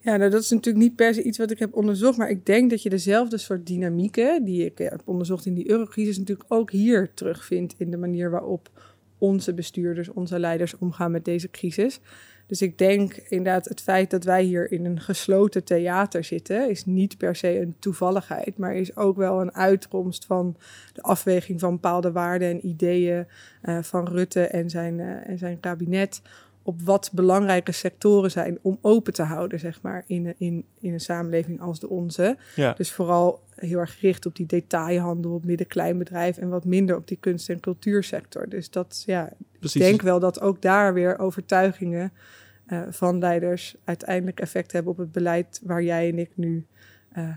Ja, 0.00 0.16
nou, 0.16 0.30
dat 0.30 0.42
is 0.42 0.50
natuurlijk 0.50 0.84
niet 0.84 0.96
per 0.96 1.14
se 1.14 1.22
iets 1.22 1.38
wat 1.38 1.50
ik 1.50 1.58
heb 1.58 1.74
onderzocht, 1.74 2.18
maar 2.18 2.30
ik 2.30 2.46
denk 2.46 2.70
dat 2.70 2.82
je 2.82 2.88
dezelfde 2.88 3.38
soort 3.38 3.66
dynamieken 3.66 4.44
die 4.44 4.64
ik 4.64 4.78
heb 4.78 5.02
onderzocht 5.04 5.46
in 5.46 5.54
die 5.54 5.70
eurocrisis 5.70 6.18
natuurlijk 6.18 6.52
ook 6.52 6.70
hier 6.70 7.14
terugvindt 7.14 7.74
in 7.78 7.90
de 7.90 7.96
manier 7.96 8.30
waarop 8.30 8.70
onze 9.18 9.54
bestuurders, 9.54 10.08
onze 10.08 10.38
leiders 10.38 10.78
omgaan 10.78 11.10
met 11.10 11.24
deze 11.24 11.50
crisis. 11.50 12.00
Dus 12.46 12.62
ik 12.62 12.78
denk 12.78 13.16
inderdaad, 13.16 13.68
het 13.68 13.80
feit 13.80 14.10
dat 14.10 14.24
wij 14.24 14.42
hier 14.42 14.72
in 14.72 14.84
een 14.84 15.00
gesloten 15.00 15.64
theater 15.64 16.24
zitten, 16.24 16.70
is 16.70 16.84
niet 16.84 17.16
per 17.18 17.36
se 17.36 17.60
een 17.60 17.74
toevalligheid, 17.78 18.58
maar 18.58 18.74
is 18.74 18.96
ook 18.96 19.16
wel 19.16 19.40
een 19.40 19.54
uitkomst 19.54 20.24
van 20.24 20.56
de 20.92 21.02
afweging 21.02 21.60
van 21.60 21.70
bepaalde 21.70 22.12
waarden 22.12 22.48
en 22.48 22.66
ideeën 22.66 23.26
uh, 23.62 23.78
van 23.82 24.08
Rutte 24.08 24.46
en 24.46 24.70
zijn, 24.70 24.98
uh, 24.98 25.28
en 25.28 25.38
zijn 25.38 25.60
kabinet 25.60 26.22
op 26.62 26.82
wat 26.82 27.10
belangrijke 27.12 27.72
sectoren 27.72 28.30
zijn 28.30 28.58
om 28.62 28.78
open 28.80 29.12
te 29.12 29.22
houden, 29.22 29.58
zeg 29.58 29.82
maar, 29.82 30.04
in, 30.06 30.34
in, 30.38 30.64
in 30.80 30.92
een 30.92 31.00
samenleving 31.00 31.60
als 31.60 31.80
de 31.80 31.88
onze. 31.88 32.36
Ja. 32.56 32.72
Dus 32.72 32.92
vooral 32.92 33.40
heel 33.60 33.78
erg 33.78 33.98
gericht 33.98 34.26
op 34.26 34.36
die 34.36 34.46
detailhandel, 34.46 35.34
op 35.34 35.44
midden-kleinbedrijf 35.44 36.38
en 36.38 36.48
wat 36.48 36.64
minder 36.64 36.96
op 36.96 37.08
die 37.08 37.16
kunst- 37.20 37.48
en 37.48 37.60
cultuursector. 37.60 38.48
Dus 38.48 38.70
dat, 38.70 39.02
ja, 39.06 39.32
Precies. 39.58 39.80
ik 39.80 39.86
denk 39.86 40.02
wel 40.02 40.20
dat 40.20 40.40
ook 40.40 40.62
daar 40.62 40.94
weer 40.94 41.18
overtuigingen 41.18 42.12
uh, 42.68 42.82
van 42.90 43.18
leiders 43.18 43.76
uiteindelijk 43.84 44.40
effect 44.40 44.72
hebben 44.72 44.92
op 44.92 44.98
het 44.98 45.12
beleid 45.12 45.60
waar 45.64 45.82
jij 45.82 46.08
en 46.08 46.18
ik 46.18 46.30
nu 46.34 46.66
uh, 47.16 47.28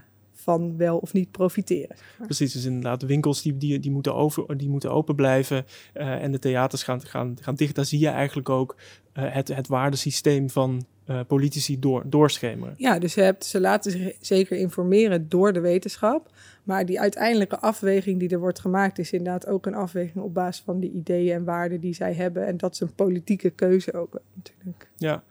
van 0.41 0.77
wel 0.77 0.97
of 0.97 1.13
niet 1.13 1.31
profiteren. 1.31 1.95
Precies, 2.23 2.53
dus 2.53 2.65
inderdaad, 2.65 3.01
winkels 3.01 3.41
die, 3.41 3.57
die, 3.57 3.79
die, 3.79 3.91
moeten, 3.91 4.15
over, 4.15 4.57
die 4.57 4.69
moeten 4.69 4.91
open 4.91 5.15
blijven 5.15 5.65
uh, 5.93 6.23
en 6.23 6.31
de 6.31 6.39
theaters 6.39 6.83
gaan, 6.83 7.01
gaan, 7.01 7.37
gaan 7.41 7.55
dicht. 7.55 7.75
Daar 7.75 7.85
zie 7.85 7.99
je 7.99 8.07
eigenlijk 8.07 8.49
ook 8.49 8.75
uh, 9.13 9.33
het, 9.33 9.47
het 9.47 9.67
waardesysteem 9.67 10.49
van 10.49 10.85
uh, 11.07 11.19
politici 11.27 11.79
door, 11.79 12.03
doorschemeren. 12.05 12.73
Ja, 12.77 12.99
dus 12.99 13.13
je 13.13 13.21
hebt, 13.21 13.45
ze 13.45 13.59
laten 13.59 13.91
zich 13.91 14.15
zeker 14.19 14.57
informeren 14.57 15.29
door 15.29 15.53
de 15.53 15.59
wetenschap. 15.59 16.29
Maar 16.63 16.85
die 16.85 16.99
uiteindelijke 16.99 17.59
afweging 17.59 18.19
die 18.19 18.29
er 18.29 18.39
wordt 18.39 18.59
gemaakt, 18.59 18.99
is 18.99 19.11
inderdaad 19.11 19.47
ook 19.47 19.65
een 19.65 19.75
afweging 19.75 20.23
op 20.23 20.33
basis 20.33 20.63
van 20.65 20.79
de 20.79 20.91
ideeën 20.91 21.35
en 21.35 21.43
waarden 21.43 21.79
die 21.79 21.93
zij 21.93 22.13
hebben. 22.13 22.47
En 22.47 22.57
dat 22.57 22.73
is 22.73 22.79
een 22.79 22.95
politieke 22.95 23.49
keuze 23.49 23.93
ook 23.93 24.21
natuurlijk. 24.33 24.89
Ja, 24.97 25.23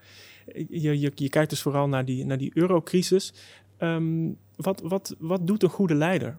je, 0.55 1.01
je, 1.01 1.12
je 1.14 1.29
kijkt 1.29 1.51
dus 1.51 1.62
vooral 1.62 1.88
naar 1.88 2.05
die, 2.05 2.25
naar 2.25 2.38
die 2.38 2.51
eurocrisis. 2.55 3.33
Um, 3.83 4.37
wat, 4.57 4.81
wat, 4.85 5.16
wat 5.19 5.47
doet 5.47 5.62
een 5.62 5.69
goede 5.69 5.95
leider? 5.95 6.37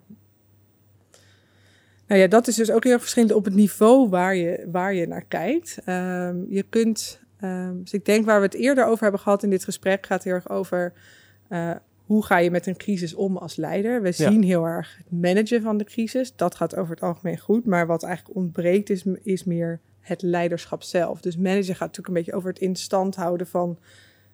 Nou 2.07 2.21
ja, 2.21 2.27
dat 2.27 2.47
is 2.47 2.55
dus 2.55 2.71
ook 2.71 2.83
heel 2.83 2.99
verschillend 2.99 3.33
op 3.33 3.45
het 3.45 3.53
niveau 3.53 4.09
waar 4.09 4.35
je, 4.35 4.67
waar 4.71 4.93
je 4.93 5.07
naar 5.07 5.25
kijkt. 5.25 5.77
Um, 5.85 6.45
je 6.49 6.63
kunt, 6.69 7.21
um, 7.43 7.81
dus 7.83 7.93
ik 7.93 8.05
denk 8.05 8.25
waar 8.25 8.39
we 8.39 8.45
het 8.45 8.55
eerder 8.55 8.85
over 8.85 9.03
hebben 9.03 9.21
gehad 9.21 9.43
in 9.43 9.49
dit 9.49 9.63
gesprek, 9.63 10.05
gaat 10.05 10.23
heel 10.23 10.33
erg 10.33 10.49
over 10.49 10.93
uh, 11.49 11.71
hoe 12.05 12.25
ga 12.25 12.37
je 12.37 12.51
met 12.51 12.67
een 12.67 12.77
crisis 12.77 13.13
om 13.13 13.37
als 13.37 13.55
leider. 13.55 14.01
We 14.01 14.11
zien 14.11 14.43
heel 14.43 14.65
erg 14.65 14.97
het 14.97 15.21
managen 15.21 15.61
van 15.61 15.77
de 15.77 15.83
crisis. 15.83 16.35
Dat 16.35 16.55
gaat 16.55 16.75
over 16.75 16.95
het 16.95 17.03
algemeen 17.03 17.39
goed. 17.39 17.65
Maar 17.65 17.87
wat 17.87 18.03
eigenlijk 18.03 18.35
ontbreekt 18.35 18.89
is, 18.89 19.05
is 19.23 19.43
meer 19.43 19.79
het 19.99 20.21
leiderschap 20.21 20.83
zelf. 20.83 21.21
Dus 21.21 21.37
managen 21.37 21.75
gaat 21.75 21.79
natuurlijk 21.79 22.07
een 22.07 22.13
beetje 22.13 22.33
over 22.33 22.49
het 22.49 22.59
in 22.59 22.75
stand 22.75 23.15
houden 23.15 23.47
van 23.47 23.79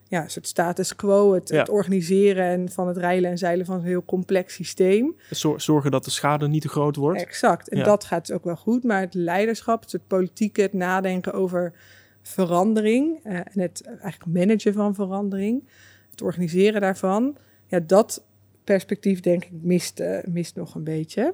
ja, 0.10 0.24
een 0.24 0.30
soort 0.30 0.48
status 0.48 0.96
quo, 0.96 1.34
het, 1.34 1.50
het, 1.50 1.70
organiseren 1.70 2.46
en 2.46 2.70
van 2.70 2.88
het 2.88 2.98
reilen 2.98 3.30
en 3.30 3.38
zeilen 3.38 3.65
van 3.65 3.76
een 3.76 3.84
heel 3.84 4.06
complex 4.06 4.54
systeem. 4.54 5.15
Zorgen 5.56 5.91
dat 5.91 6.06
de 6.06 6.12
schade 6.12 6.48
niet 6.48 6.62
te 6.62 6.70
groot 6.70 6.96
wordt. 6.96 7.22
Exact, 7.22 7.70
en 7.70 7.84
dat 7.84 8.04
gaat 8.04 8.28
dus 8.28 8.36
ook 8.36 8.43
wel 8.43 8.56
goed. 8.56 8.84
Maar 8.84 9.02
het 9.02 9.13
leiderschap, 9.13 9.91
het 9.91 10.08
politieke, 10.08 10.62
het 10.62 10.74
nadenken 10.74 11.34
over 11.34 11.74
verandering 12.22 13.26
uh, 13.26 13.34
en 13.34 13.60
het 13.60 13.82
eigenlijk 13.86 14.26
managen 14.26 14.74
van 14.74 14.96
verandering, 14.96 15.63
het 16.12 16.22
organiseren 16.22 16.82
daarvan, 16.82 17.38
ja, 17.67 17.80
dat 17.80 18.24
perspectief 18.63 19.20
denk 19.20 19.43
ik 19.46 19.52
mist, 19.62 20.00
uh, 20.00 20.17
mist 20.24 20.56
nog 20.56 20.76
een 20.76 20.84
beetje. 20.84 21.34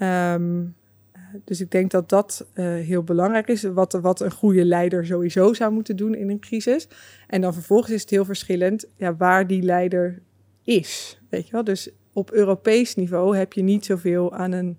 Um, 0.00 0.74
dus 1.44 1.60
ik 1.60 1.70
denk 1.70 1.90
dat 1.90 2.08
dat 2.08 2.46
uh, 2.54 2.64
heel 2.64 3.02
belangrijk 3.02 3.48
is. 3.48 3.62
Wat, 3.62 3.92
wat 3.92 4.20
een 4.20 4.32
goede 4.32 4.64
leider 4.64 5.06
sowieso 5.06 5.52
zou 5.52 5.72
moeten 5.72 5.96
doen 5.96 6.14
in 6.14 6.30
een 6.30 6.40
crisis. 6.40 6.88
En 7.26 7.40
dan 7.40 7.54
vervolgens 7.54 7.92
is 7.92 8.00
het 8.00 8.10
heel 8.10 8.24
verschillend 8.24 8.86
ja, 8.96 9.16
waar 9.16 9.46
die 9.46 9.62
leider 9.62 10.22
is. 10.62 11.20
Weet 11.28 11.46
je 11.46 11.52
wel? 11.52 11.64
Dus 11.64 11.90
op 12.12 12.30
Europees 12.30 12.94
niveau 12.94 13.36
heb 13.36 13.52
je 13.52 13.62
niet 13.62 13.84
zoveel 13.84 14.32
aan 14.32 14.52
een, 14.52 14.78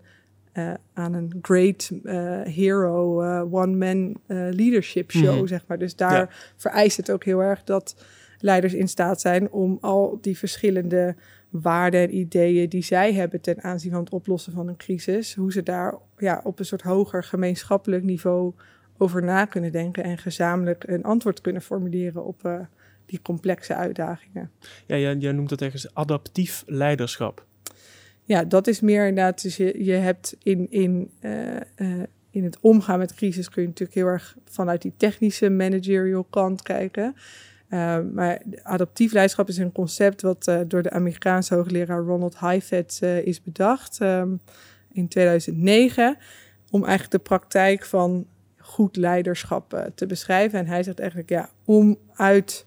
uh, 0.53 0.73
aan 0.93 1.13
een 1.13 1.39
great 1.41 1.91
uh, 2.03 2.41
hero, 2.41 3.21
one-man 3.51 4.15
leadership 4.27 5.11
show, 5.11 5.29
mm-hmm. 5.29 5.47
zeg 5.47 5.63
maar. 5.67 5.77
Dus 5.77 5.95
daar 5.95 6.17
ja. 6.17 6.29
vereist 6.55 6.97
het 6.97 7.11
ook 7.11 7.23
heel 7.23 7.39
erg 7.39 7.63
dat 7.63 7.95
leiders 8.39 8.73
in 8.73 8.87
staat 8.87 9.21
zijn 9.21 9.51
om 9.51 9.77
al 9.81 10.17
die 10.21 10.37
verschillende 10.37 11.15
waarden 11.51 12.01
en 12.01 12.15
ideeën 12.15 12.69
die 12.69 12.83
zij 12.83 13.13
hebben 13.13 13.41
ten 13.41 13.63
aanzien 13.63 13.91
van 13.91 13.99
het 13.99 14.13
oplossen 14.13 14.53
van 14.53 14.67
een 14.67 14.77
crisis, 14.77 15.35
hoe 15.35 15.51
ze 15.51 15.63
daar 15.63 15.95
ja, 16.17 16.41
op 16.43 16.59
een 16.59 16.65
soort 16.65 16.81
hoger 16.81 17.23
gemeenschappelijk 17.23 18.03
niveau 18.03 18.53
over 18.97 19.23
na 19.23 19.45
kunnen 19.45 19.71
denken 19.71 20.03
en 20.03 20.17
gezamenlijk 20.17 20.83
een 20.87 21.03
antwoord 21.03 21.41
kunnen 21.41 21.61
formuleren 21.61 22.25
op 22.25 22.45
uh, 22.45 22.59
die 23.05 23.21
complexe 23.21 23.75
uitdagingen. 23.75 24.51
Ja, 24.85 24.97
jij, 24.97 25.15
jij 25.15 25.31
noemt 25.31 25.49
dat 25.49 25.61
ergens 25.61 25.93
adaptief 25.93 26.63
leiderschap. 26.65 27.45
Ja, 28.23 28.43
dat 28.43 28.67
is 28.67 28.81
meer 28.81 29.07
inderdaad. 29.07 29.41
Dus 29.41 29.57
je, 29.57 29.83
je 29.83 29.91
hebt 29.91 30.35
in, 30.43 30.67
in 30.69 31.11
uh, 31.21 31.55
uh, 31.75 32.03
in 32.31 32.43
het 32.43 32.59
omgaan 32.59 32.99
met 32.99 33.13
crisis 33.13 33.49
kun 33.49 33.61
je 33.61 33.67
natuurlijk 33.67 33.97
heel 33.97 34.07
erg 34.07 34.35
vanuit 34.45 34.81
die 34.81 34.93
technische 34.97 35.49
managerial 35.49 36.23
kant 36.23 36.61
kijken. 36.61 37.15
Uh, 37.73 37.99
maar 38.13 38.41
adaptief 38.63 39.11
leiderschap 39.11 39.47
is 39.47 39.57
een 39.57 39.71
concept 39.71 40.21
wat 40.21 40.47
uh, 40.47 40.59
door 40.67 40.81
de 40.81 40.89
Amerikaanse 40.89 41.55
hoogleraar 41.55 41.99
Ronald 41.99 42.39
Heifetz 42.39 43.01
uh, 43.01 43.25
is 43.25 43.41
bedacht 43.41 43.99
um, 44.01 44.41
in 44.91 45.07
2009. 45.07 46.17
Om 46.69 46.81
eigenlijk 46.81 47.11
de 47.11 47.29
praktijk 47.29 47.85
van 47.85 48.25
goed 48.57 48.95
leiderschap 48.95 49.91
te 49.95 50.05
beschrijven. 50.05 50.59
En 50.59 50.67
hij 50.67 50.83
zegt 50.83 50.99
eigenlijk, 50.99 51.29
ja, 51.29 51.49
om 51.65 51.97
uit 52.13 52.65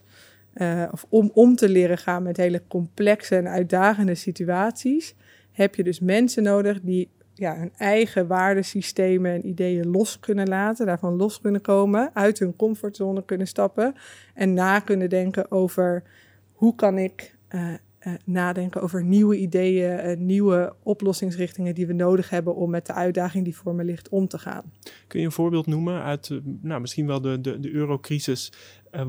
of 0.91 1.05
om 1.09 1.31
om 1.33 1.55
te 1.55 1.69
leren 1.69 1.97
gaan 1.97 2.23
met 2.23 2.37
hele 2.37 2.61
complexe 2.67 3.35
en 3.35 3.47
uitdagende 3.47 4.15
situaties, 4.15 5.15
heb 5.51 5.75
je 5.75 5.83
dus 5.83 5.99
mensen 5.99 6.43
nodig 6.43 6.81
die 6.81 7.09
ja, 7.35 7.57
hun 7.57 7.73
eigen 7.77 8.27
waardesystemen 8.27 9.31
en 9.31 9.47
ideeën 9.47 9.87
los 9.87 10.19
kunnen 10.19 10.47
laten, 10.47 10.85
daarvan 10.85 11.15
los 11.15 11.41
kunnen 11.41 11.61
komen, 11.61 12.09
uit 12.13 12.39
hun 12.39 12.55
comfortzone 12.55 13.25
kunnen 13.25 13.47
stappen 13.47 13.95
en 14.33 14.53
na 14.53 14.79
kunnen 14.79 15.09
denken 15.09 15.51
over 15.51 16.03
hoe 16.51 16.75
kan 16.75 16.97
ik 16.97 17.35
uh, 17.49 17.73
uh, 18.07 18.13
nadenken 18.25 18.81
over 18.81 19.03
nieuwe 19.03 19.37
ideeën, 19.37 20.05
uh, 20.05 20.17
nieuwe 20.17 20.75
oplossingsrichtingen 20.83 21.75
die 21.75 21.87
we 21.87 21.93
nodig 21.93 22.29
hebben 22.29 22.55
om 22.55 22.69
met 22.69 22.85
de 22.85 22.93
uitdaging 22.93 23.43
die 23.43 23.55
voor 23.55 23.75
me 23.75 23.83
ligt 23.83 24.09
om 24.09 24.27
te 24.27 24.37
gaan. 24.37 24.71
Kun 25.07 25.19
je 25.19 25.25
een 25.25 25.31
voorbeeld 25.31 25.67
noemen 25.67 26.03
uit 26.03 26.39
nou, 26.61 26.81
misschien 26.81 27.07
wel 27.07 27.21
de, 27.21 27.41
de, 27.41 27.59
de 27.59 27.71
eurocrisis 27.71 28.51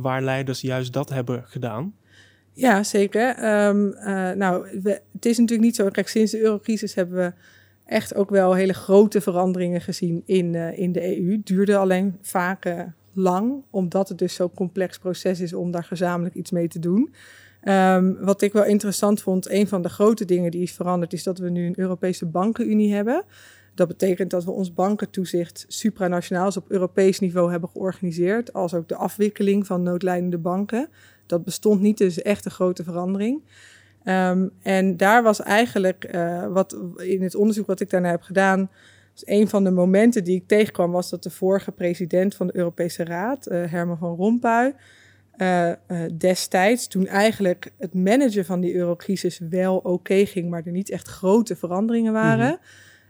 waar 0.00 0.22
leiders 0.22 0.60
juist 0.60 0.92
dat 0.92 1.08
hebben 1.08 1.44
gedaan? 1.46 1.94
Ja, 2.52 2.82
zeker. 2.82 3.28
Um, 3.68 3.94
nou, 4.38 4.80
we, 4.82 5.00
het 5.12 5.26
is 5.26 5.38
natuurlijk 5.38 5.66
niet 5.66 5.76
zo. 5.76 5.88
Kijk, 5.88 6.08
sinds 6.08 6.32
de 6.32 6.40
eurocrisis 6.40 6.94
hebben 6.94 7.16
we 7.16 7.32
echt 7.87 8.14
ook 8.14 8.31
wel 8.31 8.55
hele 8.55 8.75
grote 8.75 9.20
veranderingen 9.20 9.81
gezien 9.81 10.22
in, 10.25 10.55
uh, 10.55 10.79
in 10.79 10.92
de 10.92 11.18
EU. 11.18 11.40
Duurde 11.44 11.77
alleen 11.77 12.18
vaak 12.20 12.66
uh, 12.66 12.81
lang, 13.12 13.62
omdat 13.70 14.09
het 14.09 14.18
dus 14.18 14.35
zo'n 14.35 14.55
complex 14.55 14.99
proces 14.99 15.40
is 15.40 15.53
om 15.53 15.70
daar 15.70 15.85
gezamenlijk 15.85 16.35
iets 16.35 16.51
mee 16.51 16.68
te 16.68 16.79
doen. 16.79 17.14
Um, 17.62 18.16
wat 18.20 18.42
ik 18.42 18.53
wel 18.53 18.64
interessant 18.64 19.22
vond, 19.22 19.51
een 19.51 19.68
van 19.68 19.83
de 19.83 19.88
grote 19.88 20.25
dingen 20.25 20.51
die 20.51 20.62
is 20.62 20.72
veranderd, 20.72 21.12
is 21.12 21.22
dat 21.22 21.38
we 21.38 21.51
nu 21.51 21.66
een 21.66 21.79
Europese 21.79 22.27
bankenunie 22.27 22.94
hebben. 22.94 23.25
Dat 23.75 23.88
betekent 23.88 24.31
dat 24.31 24.44
we 24.44 24.51
ons 24.51 24.75
bankentoezicht 24.75 25.64
supranationaals 25.68 26.57
op 26.57 26.70
Europees 26.70 27.18
niveau 27.18 27.51
hebben 27.51 27.68
georganiseerd, 27.68 28.53
als 28.53 28.75
ook 28.75 28.88
de 28.88 28.94
afwikkeling 28.94 29.66
van 29.66 29.83
noodlijdende 29.83 30.38
banken. 30.38 30.88
Dat 31.27 31.44
bestond 31.44 31.81
niet, 31.81 31.99
dus 31.99 32.22
echt 32.22 32.44
een 32.44 32.51
grote 32.51 32.85
verandering. 32.85 33.42
Um, 34.08 34.50
en 34.62 34.96
daar 34.96 35.22
was 35.22 35.42
eigenlijk 35.42 36.14
uh, 36.14 36.46
wat 36.46 36.76
in 36.96 37.22
het 37.22 37.34
onderzoek 37.34 37.66
wat 37.66 37.80
ik 37.80 37.90
daarna 37.90 38.10
heb 38.10 38.22
gedaan. 38.22 38.70
Dus 39.12 39.22
een 39.26 39.48
van 39.48 39.64
de 39.64 39.70
momenten 39.70 40.24
die 40.24 40.36
ik 40.36 40.46
tegenkwam 40.46 40.90
was 40.92 41.10
dat 41.10 41.22
de 41.22 41.30
vorige 41.30 41.72
president 41.72 42.34
van 42.34 42.46
de 42.46 42.56
Europese 42.56 43.04
Raad, 43.04 43.50
uh, 43.50 43.70
Herman 43.70 43.98
van 43.98 44.16
Rompuy, 44.16 44.74
uh, 45.36 45.72
destijds, 46.18 46.88
toen 46.88 47.06
eigenlijk 47.06 47.72
het 47.78 47.94
managen 47.94 48.44
van 48.44 48.60
die 48.60 48.74
eurocrisis 48.74 49.40
wel 49.50 49.76
oké 49.76 49.88
okay 49.88 50.26
ging, 50.26 50.50
maar 50.50 50.62
er 50.64 50.72
niet 50.72 50.90
echt 50.90 51.08
grote 51.08 51.56
veranderingen 51.56 52.12
waren, 52.12 52.46
mm 52.46 52.50
-hmm. 52.50 52.58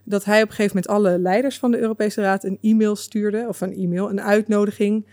dat 0.04 0.24
hij 0.24 0.42
op 0.42 0.48
een 0.48 0.54
gegeven 0.54 0.76
moment 0.76 0.94
alle 0.94 1.18
leiders 1.18 1.58
van 1.58 1.70
de 1.70 1.78
Europese 1.78 2.20
Raad 2.20 2.44
een 2.44 2.58
e-mail 2.60 2.96
stuurde, 2.96 3.44
of 3.48 3.60
een 3.60 3.74
e-mail, 3.74 4.10
een 4.10 4.20
uitnodiging, 4.20 5.06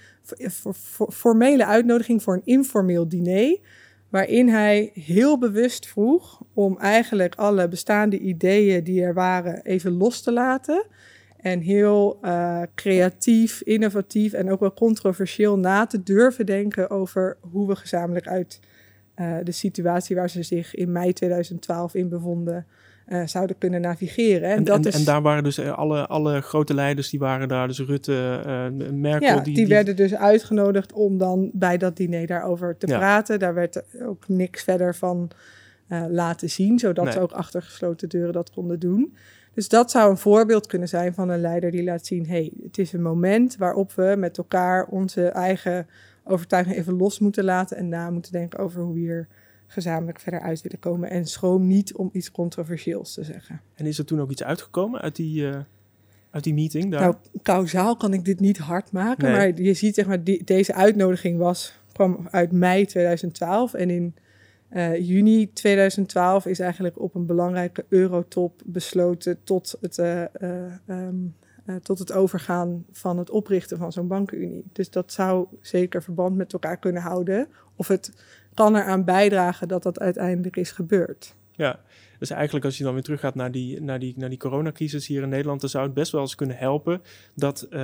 formele 1.09 1.65
uitnodiging 1.65 2.23
voor 2.23 2.33
een 2.33 2.45
informeel 2.45 3.07
diner 3.07 3.57
waarin 4.13 4.49
hij 4.49 4.91
heel 4.93 5.37
bewust 5.37 5.87
vroeg 5.87 6.41
om 6.53 6.77
eigenlijk 6.77 7.35
alle 7.35 7.67
bestaande 7.67 8.19
ideeën 8.19 8.83
die 8.83 9.03
er 9.03 9.13
waren 9.13 9.65
even 9.65 9.91
los 9.91 10.21
te 10.21 10.31
laten. 10.31 10.85
En 11.37 11.59
heel 11.59 12.19
uh, 12.21 12.61
creatief, 12.75 13.61
innovatief 13.61 14.33
en 14.33 14.51
ook 14.51 14.59
wel 14.59 14.73
controversieel 14.73 15.57
na 15.57 15.85
te 15.85 16.03
durven 16.03 16.45
denken 16.45 16.89
over 16.89 17.37
hoe 17.39 17.67
we 17.67 17.75
gezamenlijk 17.75 18.27
uit 18.27 18.59
uh, 19.15 19.37
de 19.43 19.51
situatie 19.51 20.15
waar 20.15 20.29
ze 20.29 20.43
zich 20.43 20.75
in 20.75 20.91
mei 20.91 21.13
2012 21.13 21.93
in 21.93 22.09
bevonden, 22.09 22.65
uh, 23.07 23.21
zouden 23.25 23.57
kunnen 23.57 23.81
navigeren. 23.81 24.49
En, 24.49 24.57
en, 24.57 24.63
dat 24.63 24.77
en, 24.77 24.83
is... 24.85 24.95
en, 24.95 25.03
daar 25.03 25.21
waren 25.21 25.43
dus 25.43 25.59
alle, 25.59 26.07
alle 26.07 26.41
grote 26.41 26.73
leiders, 26.73 27.09
die 27.09 27.19
waren 27.19 27.47
daar, 27.47 27.67
dus 27.67 27.79
Rutte, 27.79 28.43
uh, 28.45 28.91
Merkel. 28.91 29.27
Ja, 29.27 29.39
die, 29.39 29.55
die, 29.55 29.67
werden 29.67 29.95
dus 29.95 30.15
uitgenodigd 30.15 30.93
om 30.93 31.17
dan 31.17 31.49
bij 31.53 31.77
dat 31.77 31.97
diner 31.97 32.27
daarover 32.27 32.77
te 32.77 32.87
ja. 32.87 32.97
praten. 32.97 33.39
Daar 33.39 33.53
werd 33.53 33.83
ook 34.01 34.27
niks 34.27 34.63
verder 34.63 34.95
van 34.95 35.31
uh, 35.89 36.03
laten 36.09 36.49
zien, 36.49 36.79
zodat 36.79 37.03
nee. 37.03 37.13
ze 37.13 37.19
ook 37.19 37.31
achter 37.31 37.61
gesloten 37.61 38.09
deuren 38.09 38.33
dat 38.33 38.51
konden 38.51 38.79
doen. 38.79 39.15
Dus 39.53 39.69
dat 39.69 39.91
zou 39.91 40.09
een 40.09 40.17
voorbeeld 40.17 40.67
kunnen 40.67 40.87
zijn 40.87 41.13
van 41.13 41.29
een 41.29 41.41
leider 41.41 41.71
die 41.71 41.83
laat 41.83 42.05
zien: 42.05 42.27
hey, 42.27 42.51
het 42.63 42.77
is 42.77 42.93
een 42.93 43.01
moment 43.01 43.57
waarop 43.57 43.91
we 43.91 44.15
met 44.17 44.37
elkaar 44.37 44.85
onze 44.85 45.27
eigen 45.27 45.87
overtuiging 46.23 46.75
even 46.75 46.93
los 46.93 47.19
moeten 47.19 47.43
laten 47.43 47.77
en 47.77 47.89
na 47.89 48.09
moeten 48.09 48.31
denken 48.31 48.59
over 48.59 48.81
hoe 48.81 48.93
we 48.93 48.99
hier 48.99 49.27
gezamenlijk 49.73 50.19
verder 50.19 50.41
uit 50.41 50.61
willen 50.61 50.79
komen. 50.79 51.09
En 51.09 51.25
schroom 51.25 51.67
niet 51.67 51.95
om 51.95 52.09
iets 52.13 52.31
controversieels 52.31 53.13
te 53.13 53.23
zeggen. 53.23 53.61
En 53.73 53.85
is 53.85 53.97
er 53.97 54.05
toen 54.05 54.21
ook 54.21 54.31
iets 54.31 54.43
uitgekomen 54.43 55.01
uit 55.01 55.15
die, 55.15 55.41
uh, 55.41 55.59
uit 56.31 56.43
die 56.43 56.53
meeting? 56.53 56.91
Daar? 56.91 57.01
Nou, 57.01 57.15
kausaal 57.41 57.97
kan 57.97 58.13
ik 58.13 58.25
dit 58.25 58.39
niet 58.39 58.57
hard 58.57 58.91
maken. 58.91 59.23
Nee. 59.23 59.33
Maar 59.33 59.61
je 59.61 59.73
ziet, 59.73 59.95
zeg 59.95 60.07
maar, 60.07 60.23
die, 60.23 60.43
deze 60.43 60.73
uitnodiging 60.73 61.37
was, 61.37 61.73
kwam 61.91 62.27
uit 62.31 62.51
mei 62.51 62.85
2012. 62.85 63.73
En 63.73 63.89
in 63.89 64.15
uh, 64.73 65.07
juni 65.07 65.53
2012 65.53 66.45
is 66.45 66.59
eigenlijk 66.59 66.99
op 66.99 67.15
een 67.15 67.25
belangrijke 67.25 67.85
eurotop 67.89 68.61
besloten 68.65 69.43
tot 69.43 69.77
het, 69.81 69.97
uh, 69.97 70.23
um, 70.87 71.35
tot 71.81 71.99
het 71.99 72.11
overgaan 72.11 72.85
van 72.91 73.17
het 73.17 73.29
oprichten 73.29 73.77
van 73.77 73.91
zo'n 73.91 74.07
bankenunie. 74.07 74.65
Dus 74.71 74.89
dat 74.89 75.11
zou 75.11 75.47
zeker 75.61 76.03
verband 76.03 76.35
met 76.35 76.53
elkaar 76.53 76.77
kunnen 76.77 77.01
houden. 77.01 77.47
Of 77.75 77.87
het 77.87 78.11
kan 78.53 78.75
eraan 78.75 79.03
bijdragen 79.03 79.67
dat 79.67 79.83
dat 79.83 79.99
uiteindelijk 79.99 80.55
is 80.55 80.71
gebeurd. 80.71 81.35
Ja, 81.51 81.79
dus 82.23 82.31
eigenlijk 82.31 82.65
als 82.65 82.77
je 82.77 82.83
dan 82.83 82.93
weer 82.93 83.03
teruggaat 83.03 83.35
naar 83.35 83.51
die, 83.51 83.81
naar 83.81 83.99
die, 83.99 84.13
naar 84.17 84.29
die 84.29 84.37
coronacrisis 84.37 85.07
hier 85.07 85.21
in 85.21 85.29
Nederland, 85.29 85.61
dan 85.61 85.69
zou 85.69 85.83
het 85.83 85.93
best 85.93 86.11
wel 86.11 86.21
eens 86.21 86.35
kunnen 86.35 86.57
helpen 86.57 87.01
dat, 87.35 87.67
uh, 87.69 87.79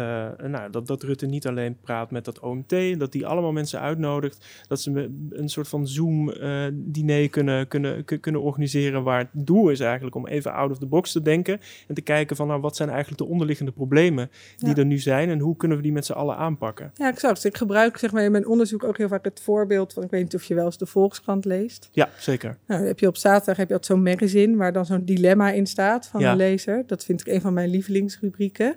nou, 0.47 0.71
dat, 0.71 0.87
dat 0.87 1.03
Rutte 1.03 1.25
niet 1.25 1.47
alleen 1.47 1.77
praat 1.81 2.11
met 2.11 2.25
dat 2.25 2.39
OMT, 2.39 2.99
dat 2.99 3.11
die 3.11 3.27
allemaal 3.27 3.51
mensen 3.51 3.79
uitnodigt, 3.79 4.45
dat 4.67 4.81
ze 4.81 5.09
een 5.29 5.49
soort 5.49 5.67
van 5.67 5.87
Zoom-diner 5.87 7.21
uh, 7.21 7.29
kunnen, 7.29 7.67
kunnen, 7.67 8.05
kunnen 8.05 8.41
organiseren 8.41 9.03
waar 9.03 9.19
het 9.19 9.45
doel 9.45 9.69
is 9.69 9.79
eigenlijk 9.79 10.15
om 10.15 10.27
even 10.27 10.53
out 10.53 10.71
of 10.71 10.77
the 10.77 10.85
box 10.85 11.11
te 11.11 11.21
denken 11.21 11.59
en 11.87 11.95
te 11.95 12.01
kijken 12.01 12.35
van 12.35 12.47
nou, 12.47 12.61
wat 12.61 12.75
zijn 12.75 12.89
eigenlijk 12.89 13.17
de 13.17 13.27
onderliggende 13.27 13.71
problemen 13.71 14.29
die 14.57 14.69
ja. 14.69 14.75
er 14.75 14.85
nu 14.85 14.97
zijn 14.97 15.29
en 15.29 15.39
hoe 15.39 15.55
kunnen 15.55 15.77
we 15.77 15.83
die 15.83 15.91
met 15.91 16.05
z'n 16.05 16.11
allen 16.11 16.35
aanpakken. 16.35 16.91
Ja, 16.95 17.07
exact. 17.07 17.43
Ik 17.43 17.57
gebruik 17.57 17.97
zeg 17.97 18.11
maar 18.11 18.23
in 18.23 18.31
mijn 18.31 18.47
onderzoek 18.47 18.83
ook 18.83 18.97
heel 18.97 19.07
vaak 19.07 19.23
het 19.23 19.39
voorbeeld 19.43 19.93
van, 19.93 20.03
ik 20.03 20.09
weet 20.09 20.23
niet 20.23 20.35
of 20.35 20.43
je 20.43 20.55
wel 20.55 20.65
eens 20.65 20.77
de 20.77 20.85
Volkskrant 20.85 21.45
leest. 21.45 21.89
Ja, 21.91 22.09
zeker. 22.17 22.57
Nou, 22.65 22.85
heb 22.85 22.99
je 22.99 23.07
op 23.07 23.17
zaterdag 23.17 23.57
heb 23.57 23.67
je 23.67 23.73
altijd 23.73 23.91
zo'n 23.91 24.03
magazine 24.03 24.27
zin 24.29 24.57
waar 24.57 24.73
dan 24.73 24.85
zo'n 24.85 25.05
dilemma 25.05 25.51
in 25.51 25.65
staat 25.65 26.07
van 26.07 26.21
ja. 26.21 26.31
de 26.31 26.37
lezer. 26.37 26.83
Dat 26.87 27.05
vind 27.05 27.21
ik 27.21 27.27
een 27.27 27.41
van 27.41 27.53
mijn 27.53 27.69
lievelingsrubrieken. 27.69 28.75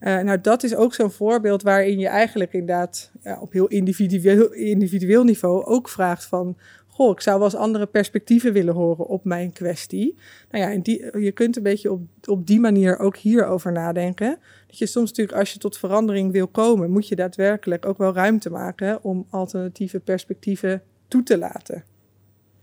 Uh, 0.00 0.20
nou, 0.20 0.40
dat 0.40 0.62
is 0.62 0.74
ook 0.74 0.94
zo'n 0.94 1.10
voorbeeld 1.10 1.62
waarin 1.62 1.98
je 1.98 2.08
eigenlijk 2.08 2.52
inderdaad 2.52 3.12
ja, 3.22 3.40
op 3.40 3.52
heel 3.52 3.66
individueel, 3.66 4.52
individueel 4.52 5.24
niveau 5.24 5.64
ook 5.64 5.88
vraagt 5.88 6.24
van... 6.24 6.56
Goh, 6.86 7.10
ik 7.10 7.20
zou 7.20 7.36
wel 7.36 7.46
eens 7.46 7.56
andere 7.56 7.86
perspectieven 7.86 8.52
willen 8.52 8.74
horen 8.74 9.06
op 9.06 9.24
mijn 9.24 9.52
kwestie. 9.52 10.18
Nou 10.50 10.64
ja, 10.64 10.70
en 10.70 10.82
die, 10.82 11.18
je 11.20 11.32
kunt 11.32 11.56
een 11.56 11.62
beetje 11.62 11.92
op, 11.92 12.00
op 12.24 12.46
die 12.46 12.60
manier 12.60 12.98
ook 12.98 13.16
hierover 13.16 13.72
nadenken. 13.72 14.38
Dat 14.66 14.78
je 14.78 14.86
soms 14.86 15.08
natuurlijk, 15.08 15.38
als 15.38 15.52
je 15.52 15.58
tot 15.58 15.78
verandering 15.78 16.32
wil 16.32 16.48
komen, 16.48 16.90
moet 16.90 17.08
je 17.08 17.16
daadwerkelijk 17.16 17.86
ook 17.86 17.98
wel 17.98 18.14
ruimte 18.14 18.50
maken 18.50 19.04
om 19.04 19.26
alternatieve 19.30 20.00
perspectieven 20.00 20.82
toe 21.08 21.22
te 21.22 21.38
laten. 21.38 21.84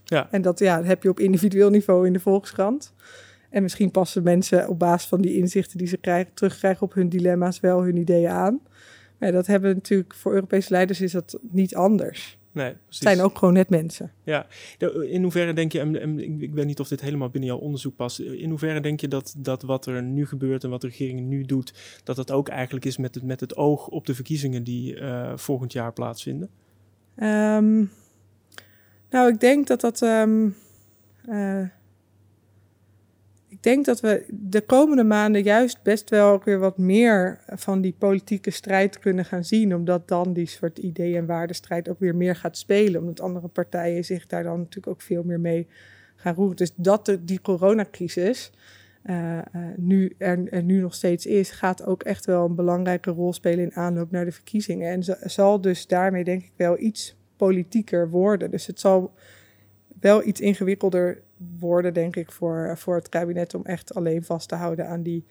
Ja. 0.09 0.27
En 0.31 0.41
dat 0.41 0.59
ja, 0.59 0.83
heb 0.83 1.03
je 1.03 1.09
op 1.09 1.19
individueel 1.19 1.69
niveau 1.69 2.07
in 2.07 2.13
de 2.13 2.19
Volkskrant. 2.19 2.93
En 3.49 3.61
misschien 3.61 3.91
passen 3.91 4.23
mensen 4.23 4.67
op 4.67 4.79
basis 4.79 5.09
van 5.09 5.21
die 5.21 5.37
inzichten 5.37 5.77
die 5.77 5.87
ze 5.87 5.97
krijgen, 5.97 6.33
terugkrijgen 6.33 6.81
op 6.81 6.93
hun 6.93 7.09
dilemma's 7.09 7.59
wel 7.59 7.83
hun 7.83 7.97
ideeën 7.97 8.29
aan. 8.29 8.61
Maar 9.17 9.31
dat 9.31 9.47
hebben 9.47 9.73
natuurlijk 9.73 10.13
voor 10.13 10.33
Europese 10.33 10.71
leiders 10.71 11.01
is 11.01 11.11
dat 11.11 11.39
niet 11.51 11.75
anders. 11.75 12.37
Nee, 12.51 12.67
Het 12.67 12.77
zijn 12.89 13.21
ook 13.21 13.37
gewoon 13.37 13.53
net 13.53 13.69
mensen. 13.69 14.11
Ja, 14.23 14.47
in 15.09 15.21
hoeverre 15.21 15.53
denk 15.53 15.71
je, 15.71 15.79
en 15.79 16.19
ik 16.41 16.53
weet 16.53 16.65
niet 16.65 16.79
of 16.79 16.87
dit 16.87 17.01
helemaal 17.01 17.29
binnen 17.29 17.49
jouw 17.49 17.59
onderzoek 17.59 17.95
past, 17.95 18.19
in 18.19 18.49
hoeverre 18.49 18.79
denk 18.79 19.01
je 19.01 19.07
dat, 19.07 19.35
dat 19.37 19.61
wat 19.61 19.85
er 19.85 20.03
nu 20.03 20.25
gebeurt 20.25 20.63
en 20.63 20.69
wat 20.69 20.81
de 20.81 20.87
regering 20.87 21.19
nu 21.19 21.43
doet, 21.43 21.73
dat 22.03 22.15
dat 22.15 22.31
ook 22.31 22.47
eigenlijk 22.49 22.85
is 22.85 22.97
met 22.97 23.15
het, 23.15 23.23
met 23.23 23.39
het 23.39 23.55
oog 23.55 23.87
op 23.87 24.05
de 24.05 24.15
verkiezingen 24.15 24.63
die 24.63 24.95
uh, 24.95 25.31
volgend 25.35 25.73
jaar 25.73 25.93
plaatsvinden? 25.93 26.49
Um, 27.15 27.89
nou, 29.09 29.29
ik 29.29 29.39
denk 29.39 29.67
dat 29.67 29.81
dat. 29.81 30.01
Um, 30.01 30.55
uh, 31.29 31.63
ik 33.47 33.63
denk 33.63 33.85
dat 33.85 33.99
we 33.99 34.25
de 34.29 34.61
komende 34.61 35.03
maanden 35.03 35.43
juist 35.43 35.83
best 35.83 36.09
wel 36.09 36.41
weer 36.43 36.59
wat 36.59 36.77
meer 36.77 37.39
van 37.47 37.81
die 37.81 37.95
politieke 37.97 38.51
strijd 38.51 38.99
kunnen 38.99 39.25
gaan 39.25 39.43
zien. 39.43 39.75
Omdat 39.75 40.07
dan 40.07 40.33
die 40.33 40.45
soort 40.45 40.77
idee- 40.77 41.17
en 41.17 41.25
waardestrijd 41.25 41.89
ook 41.89 41.99
weer 41.99 42.15
meer 42.15 42.35
gaat 42.35 42.57
spelen. 42.57 43.01
Omdat 43.01 43.21
andere 43.21 43.47
partijen 43.47 44.05
zich 44.05 44.27
daar 44.27 44.43
dan 44.43 44.57
natuurlijk 44.57 44.87
ook 44.87 45.01
veel 45.01 45.23
meer 45.23 45.39
mee 45.39 45.67
gaan 46.15 46.35
roeren. 46.35 46.55
Dus 46.55 46.73
dat 46.75 47.17
die 47.21 47.41
coronacrisis. 47.41 48.51
nu, 49.75 50.15
er, 50.17 50.63
nu 50.63 50.81
nog 50.81 50.93
steeds 50.93 51.25
is, 51.25 51.51
gaat 51.51 51.85
ook 51.85 52.03
echt 52.03 52.25
wel 52.25 52.45
een 52.45 52.55
belangrijke 52.55 53.11
rol 53.11 53.33
spelen 53.33 53.63
in 53.65 53.75
aanloop 53.75 54.11
naar 54.11 54.25
de 54.25 54.31
verkiezingen. 54.31 54.91
En 54.91 55.29
zal 55.29 55.61
dus 55.61 55.87
daarmee 55.87 56.23
denk 56.23 56.43
ik 56.43 56.53
wel 56.55 56.79
iets 56.79 57.18
politieker 57.39 58.09
worden. 58.09 58.51
Dus 58.51 58.67
het 58.67 58.79
zal 58.79 59.13
wel 59.99 60.27
iets 60.27 60.41
ingewikkelder 60.41 61.21
worden, 61.59 61.93
denk 61.93 62.15
ik, 62.15 62.31
voor, 62.31 62.77
voor 62.77 62.95
het 62.95 63.09
kabinet 63.09 63.53
om 63.53 63.65
echt 63.65 63.95
alleen 63.95 64.23
vast 64.23 64.49
te 64.49 64.55
houden 64.55 64.87
aan 64.87 65.03
die 65.03 65.25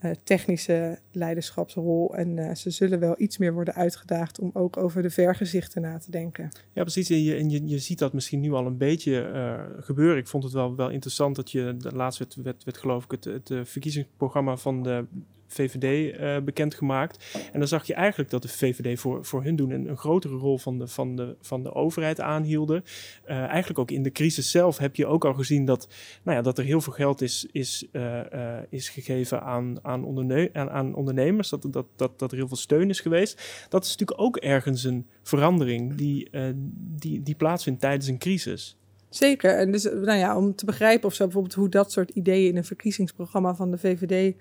uh, 0.00 0.10
technische 0.24 0.98
leiderschapsrol. 1.12 2.16
En 2.16 2.36
uh, 2.36 2.54
ze 2.54 2.70
zullen 2.70 3.00
wel 3.00 3.14
iets 3.18 3.38
meer 3.38 3.52
worden 3.52 3.74
uitgedaagd 3.74 4.40
om 4.40 4.50
ook 4.52 4.76
over 4.76 5.02
de 5.02 5.10
vergezichten 5.10 5.82
na 5.82 5.98
te 5.98 6.10
denken. 6.10 6.48
Ja, 6.72 6.82
precies. 6.82 7.10
En 7.10 7.22
je, 7.22 7.34
en 7.34 7.50
je, 7.50 7.66
je 7.66 7.78
ziet 7.78 7.98
dat 7.98 8.12
misschien 8.12 8.40
nu 8.40 8.52
al 8.52 8.66
een 8.66 8.76
beetje 8.76 9.30
uh, 9.34 9.84
gebeuren. 9.84 10.16
Ik 10.16 10.28
vond 10.28 10.42
het 10.42 10.52
wel, 10.52 10.76
wel 10.76 10.90
interessant 10.90 11.36
dat 11.36 11.50
je, 11.50 11.76
de 11.78 11.94
laatste 11.94 12.24
werd, 12.24 12.44
werd, 12.44 12.64
werd 12.64 12.78
geloof 12.78 13.04
ik 13.04 13.10
het, 13.10 13.24
het 13.24 13.68
verkiezingsprogramma 13.68 14.56
van 14.56 14.82
de 14.82 15.04
VVD 15.52 15.84
uh, 15.84 16.36
eh, 16.36 16.44
bekendgemaakt. 16.44 17.24
En 17.52 17.58
dan 17.58 17.68
zag 17.68 17.86
je 17.86 17.94
eigenlijk 17.94 18.30
dat 18.30 18.42
de 18.42 18.48
VVD 18.48 19.00
voor, 19.00 19.24
voor 19.24 19.42
hun 19.42 19.56
doen 19.56 19.70
een, 19.70 19.88
een 19.88 19.96
grotere 19.96 20.36
rol 20.36 20.58
van 20.58 20.78
de, 20.78 20.86
van 20.86 21.16
de, 21.16 21.36
van 21.40 21.62
de 21.62 21.74
overheid 21.74 22.20
aanhielden. 22.20 22.84
Uh, 23.26 23.36
eigenlijk 23.36 23.78
ook 23.78 23.90
in 23.90 24.02
de 24.02 24.12
crisis 24.12 24.50
zelf 24.50 24.78
heb 24.78 24.96
je 24.96 25.06
ook 25.06 25.24
al 25.24 25.34
gezien 25.34 25.64
dat, 25.64 25.88
nou 26.22 26.36
ja, 26.36 26.42
dat 26.42 26.58
er 26.58 26.64
heel 26.64 26.80
veel 26.80 26.92
geld 26.92 27.20
is, 27.20 27.46
is, 27.52 27.86
uh, 27.92 28.20
is 28.68 28.88
gegeven 28.88 29.42
aan, 29.42 29.78
aan, 29.82 30.04
onderne 30.04 30.50
aan, 30.52 30.70
aan, 30.70 30.94
ondernemers. 30.94 31.48
Dat, 31.48 31.66
dat, 31.70 31.86
dat, 31.96 32.18
dat 32.18 32.30
er 32.30 32.36
heel 32.36 32.48
veel 32.48 32.56
steun 32.56 32.88
is 32.88 33.00
geweest. 33.00 33.66
Dat 33.68 33.84
is 33.84 33.90
natuurlijk 33.90 34.20
ook 34.20 34.36
ergens 34.36 34.84
een 34.84 35.06
verandering 35.22 35.94
die, 35.94 36.30
die, 36.74 37.22
die 37.22 37.34
plaatsvindt 37.34 37.80
tijdens 37.80 38.06
een 38.06 38.18
crisis. 38.18 38.78
Zeker. 39.10 39.56
En 39.56 39.70
dus, 39.70 39.82
nou 39.82 40.18
ja, 40.18 40.36
om 40.36 40.54
te 40.54 40.64
begrijpen 40.64 41.08
of 41.08 41.14
zo 41.14 41.24
bijvoorbeeld 41.24 41.54
hoe 41.54 41.68
dat 41.68 41.92
soort 41.92 42.10
ideeën 42.10 42.48
in 42.48 42.56
een 42.56 42.64
verkiezingsprogramma 42.64 43.54
van 43.54 43.70
de 43.70 43.78
VVD 43.78 44.36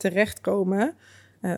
terechtkomen, 0.00 0.94
uh, 1.42 1.52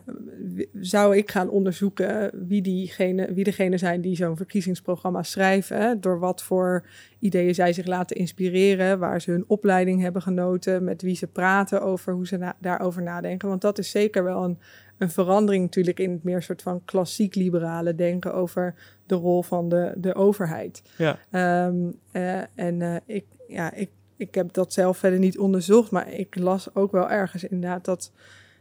zou 0.81 1.17
ik 1.17 1.31
gaan 1.31 1.49
onderzoeken 1.49 2.31
wie, 2.47 2.63
diegene, 2.63 3.33
wie 3.33 3.45
degene 3.45 3.79
zijn 3.79 4.01
die 4.01 4.17
zo'n 4.17 4.37
verkiezingsprogramma 4.37 5.23
schrijven, 5.23 6.01
door 6.01 6.19
wat 6.19 6.43
voor 6.43 6.87
ideeën 7.19 7.55
zij 7.55 7.73
zich 7.73 7.87
laten 7.87 8.17
inspireren, 8.17 8.99
waar 8.99 9.21
ze 9.21 9.31
hun 9.31 9.45
opleiding 9.47 10.01
hebben 10.01 10.23
genoten, 10.23 10.85
met 10.85 11.03
wie 11.03 11.17
ze 11.17 11.27
praten 11.27 11.83
over 11.83 12.13
hoe 12.13 12.27
ze 12.27 12.53
daarover 12.59 13.03
nadenken. 13.03 13.49
Want 13.49 13.61
dat 13.61 13.79
is 13.79 13.91
zeker 13.91 14.25
wel 14.25 14.45
een, 14.45 14.59
een 14.99 15.11
verandering 15.11 15.65
natuurlijk 15.65 15.99
in 15.99 16.11
het 16.11 16.23
meer 16.23 16.43
soort 16.43 16.63
van 16.63 16.85
klassiek 16.85 17.35
liberale 17.35 17.95
denken 17.95 18.35
over 18.35 18.75
de 19.07 19.15
rol 19.15 19.43
van 19.43 19.69
de, 19.69 19.93
de 19.97 20.15
overheid. 20.15 20.83
Ja. 20.97 21.19
Um, 21.67 21.99
uh, 22.13 22.41
en 22.55 22.81
uh, 22.81 22.97
ik, 23.07 23.25
ja, 23.49 23.73
ik 23.73 23.91
ik 24.23 24.35
heb 24.35 24.53
dat 24.53 24.73
zelf 24.73 24.99
verder 24.99 25.19
niet 25.19 25.39
onderzocht, 25.39 25.91
maar 25.91 26.13
ik 26.13 26.39
las 26.39 26.75
ook 26.75 26.93
wel 26.93 27.11
ergens 27.11 27.45
inderdaad 27.45 27.85
dat 27.85 28.13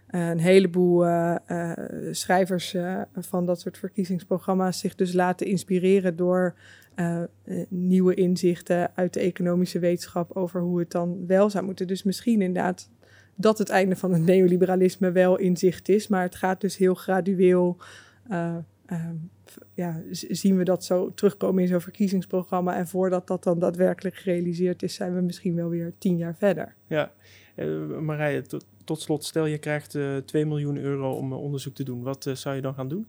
uh, 0.09 0.29
een 0.29 0.39
heleboel 0.39 1.05
uh, 1.05 1.35
uh, 1.47 1.71
schrijvers 2.11 2.75
van 3.13 3.45
dat 3.45 3.59
soort 3.59 3.77
verkiezingsprogramma's 3.77 4.79
zich 4.79 4.95
dus 4.95 5.13
laten 5.13 5.47
inspireren 5.47 6.15
door 6.15 6.55
nieuwe 7.67 8.13
inzichten 8.13 8.91
uit 8.95 9.13
de 9.13 9.19
economische 9.19 9.79
wetenschap 9.79 10.31
over 10.31 10.61
hoe 10.61 10.79
het 10.79 10.91
dan 10.91 11.27
wel 11.27 11.49
zou 11.49 11.65
moeten. 11.65 11.87
Dus 11.87 12.03
misschien 12.03 12.41
inderdaad 12.41 12.89
dat 13.35 13.57
het 13.57 13.69
einde 13.69 13.95
van 13.95 14.13
het 14.13 14.21
neoliberalisme 14.21 15.11
wel 15.11 15.37
inzicht 15.37 15.89
is, 15.89 16.07
maar 16.07 16.21
het 16.21 16.35
gaat 16.35 16.61
dus 16.61 16.77
heel 16.77 16.93
gradueel 16.93 17.77
Ehm, 18.91 19.15
ja, 19.73 20.01
zien 20.11 20.57
we 20.57 20.63
dat 20.63 20.83
zo 20.83 21.13
terugkomen 21.13 21.61
in 21.61 21.67
zo'n 21.67 21.81
verkiezingsprogramma. 21.81 22.75
En 22.75 22.87
voordat 22.87 23.27
dat 23.27 23.43
dan 23.43 23.59
daadwerkelijk 23.59 24.15
gerealiseerd 24.15 24.83
is, 24.83 24.93
zijn 24.93 25.15
we 25.15 25.21
misschien 25.21 25.55
wel 25.55 25.69
weer 25.69 25.93
tien 25.97 26.17
jaar 26.17 26.35
verder. 26.35 26.75
Ja, 26.87 27.11
uh, 27.55 27.97
Marije, 27.99 28.41
tot, 28.41 28.65
tot, 28.83 29.01
slot, 29.01 29.23
stel 29.23 29.45
je 29.45 29.57
krijgt 29.57 29.95
uh, 29.95 30.17
eh, 30.17 30.23
2 30.23 30.45
miljoen 30.45 30.77
euro 30.77 31.13
om 31.13 31.31
uh, 31.31 31.41
onderzoek 31.41 31.75
te 31.75 31.83
doen. 31.83 32.03
Wat 32.03 32.29
zou 32.33 32.55
je 32.55 32.61
dan 32.61 32.73
gaan 32.73 32.87
doen? 32.87 33.07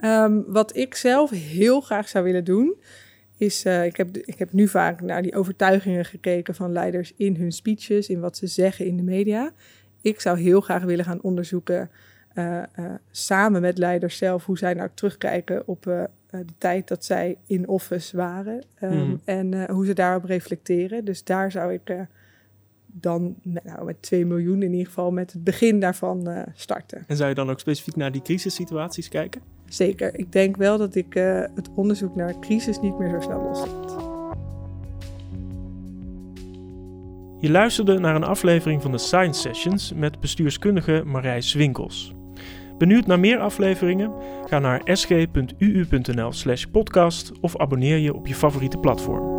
Um, 0.00 0.44
wat 0.46 0.76
ik 0.76 0.94
zelf 0.94 1.30
heel 1.30 1.80
graag 1.80 2.08
zou 2.08 2.24
willen 2.24 2.44
doen, 2.44 2.74
is, 3.36 3.64
ik, 3.64 3.96
heb, 3.96 4.16
ik 4.16 4.38
heb 4.38 4.52
nu 4.52 4.68
vaak 4.68 5.00
naar 5.00 5.22
die 5.22 5.34
overtuigingen 5.34 6.04
gekeken 6.04 6.54
van 6.54 6.72
leiders 6.72 7.12
in 7.16 7.36
hun 7.36 7.52
speeches, 7.52 8.08
in 8.08 8.20
wat 8.20 8.36
ze 8.36 8.46
zeggen 8.46 8.86
in 8.86 8.96
de 8.96 9.02
media. 9.02 9.52
Ik 10.00 10.20
zou 10.20 10.38
heel 10.38 10.60
graag 10.60 10.82
willen 10.82 11.04
gaan 11.04 11.22
onderzoeken 11.22 11.90
uh, 12.38 12.62
samen 13.10 13.60
met 13.60 13.78
leiders 13.78 14.16
zelf, 14.16 14.44
hoe 14.44 14.58
zij 14.58 14.74
nou 14.74 14.88
terugkijken 14.94 15.62
op 15.66 15.86
uh, 15.86 16.02
de 16.30 16.44
tijd 16.58 16.88
dat 16.88 17.04
zij 17.04 17.36
in 17.46 17.68
office 17.68 18.16
waren 18.16 18.64
um, 18.82 19.20
en 19.24 19.70
hoe 19.70 19.86
ze 19.86 19.92
daarop 19.92 20.24
reflecteren. 20.24 21.04
Dus 21.04 21.24
daar 21.24 21.50
zou 21.50 21.72
ik 21.72 22.06
dan 22.86 23.34
nou, 23.42 23.84
met 23.84 24.02
2 24.02 24.26
miljoen 24.26 24.62
in 24.62 24.70
ieder 24.70 24.86
geval 24.86 25.10
met 25.10 25.32
het 25.32 25.44
begin 25.44 25.80
daarvan 25.80 26.44
starten. 26.54 27.04
En 27.06 27.16
zou 27.16 27.28
je 27.28 27.34
dan 27.34 27.50
ook 27.50 27.60
specifiek 27.60 27.96
naar 27.96 28.12
die 28.12 28.22
crisissituaties 28.22 29.08
kijken? 29.08 29.40
Zeker. 29.68 30.18
Ik 30.18 30.32
denk 30.32 30.56
wel 30.56 30.78
dat 30.78 30.94
ik 30.94 31.14
het 31.54 31.68
onderzoek 31.74 32.14
naar 32.14 32.38
crisis 32.40 32.80
niet 32.80 32.98
meer 32.98 33.10
zo 33.10 33.20
snel 33.20 33.42
loslaat. 33.42 34.08
Je 37.40 37.50
luisterde 37.50 37.98
naar 37.98 38.14
een 38.14 38.24
aflevering 38.24 38.82
van 38.82 38.92
de 38.92 38.98
Science 38.98 39.40
Sessions 39.40 39.92
met 39.92 40.20
bestuurskundige 40.20 41.02
Marij 41.06 41.40
Swinkels. 41.40 42.17
Benieuwd 42.78 43.06
naar 43.06 43.20
meer 43.20 43.38
afleveringen? 43.38 44.12
Ga 44.44 44.58
naar 44.58 44.80
sg.uu.nl/podcast 44.84 47.32
of 47.40 47.56
abonneer 47.56 47.98
je 47.98 48.14
op 48.14 48.26
je 48.26 48.34
favoriete 48.34 48.78
platform. 48.78 49.37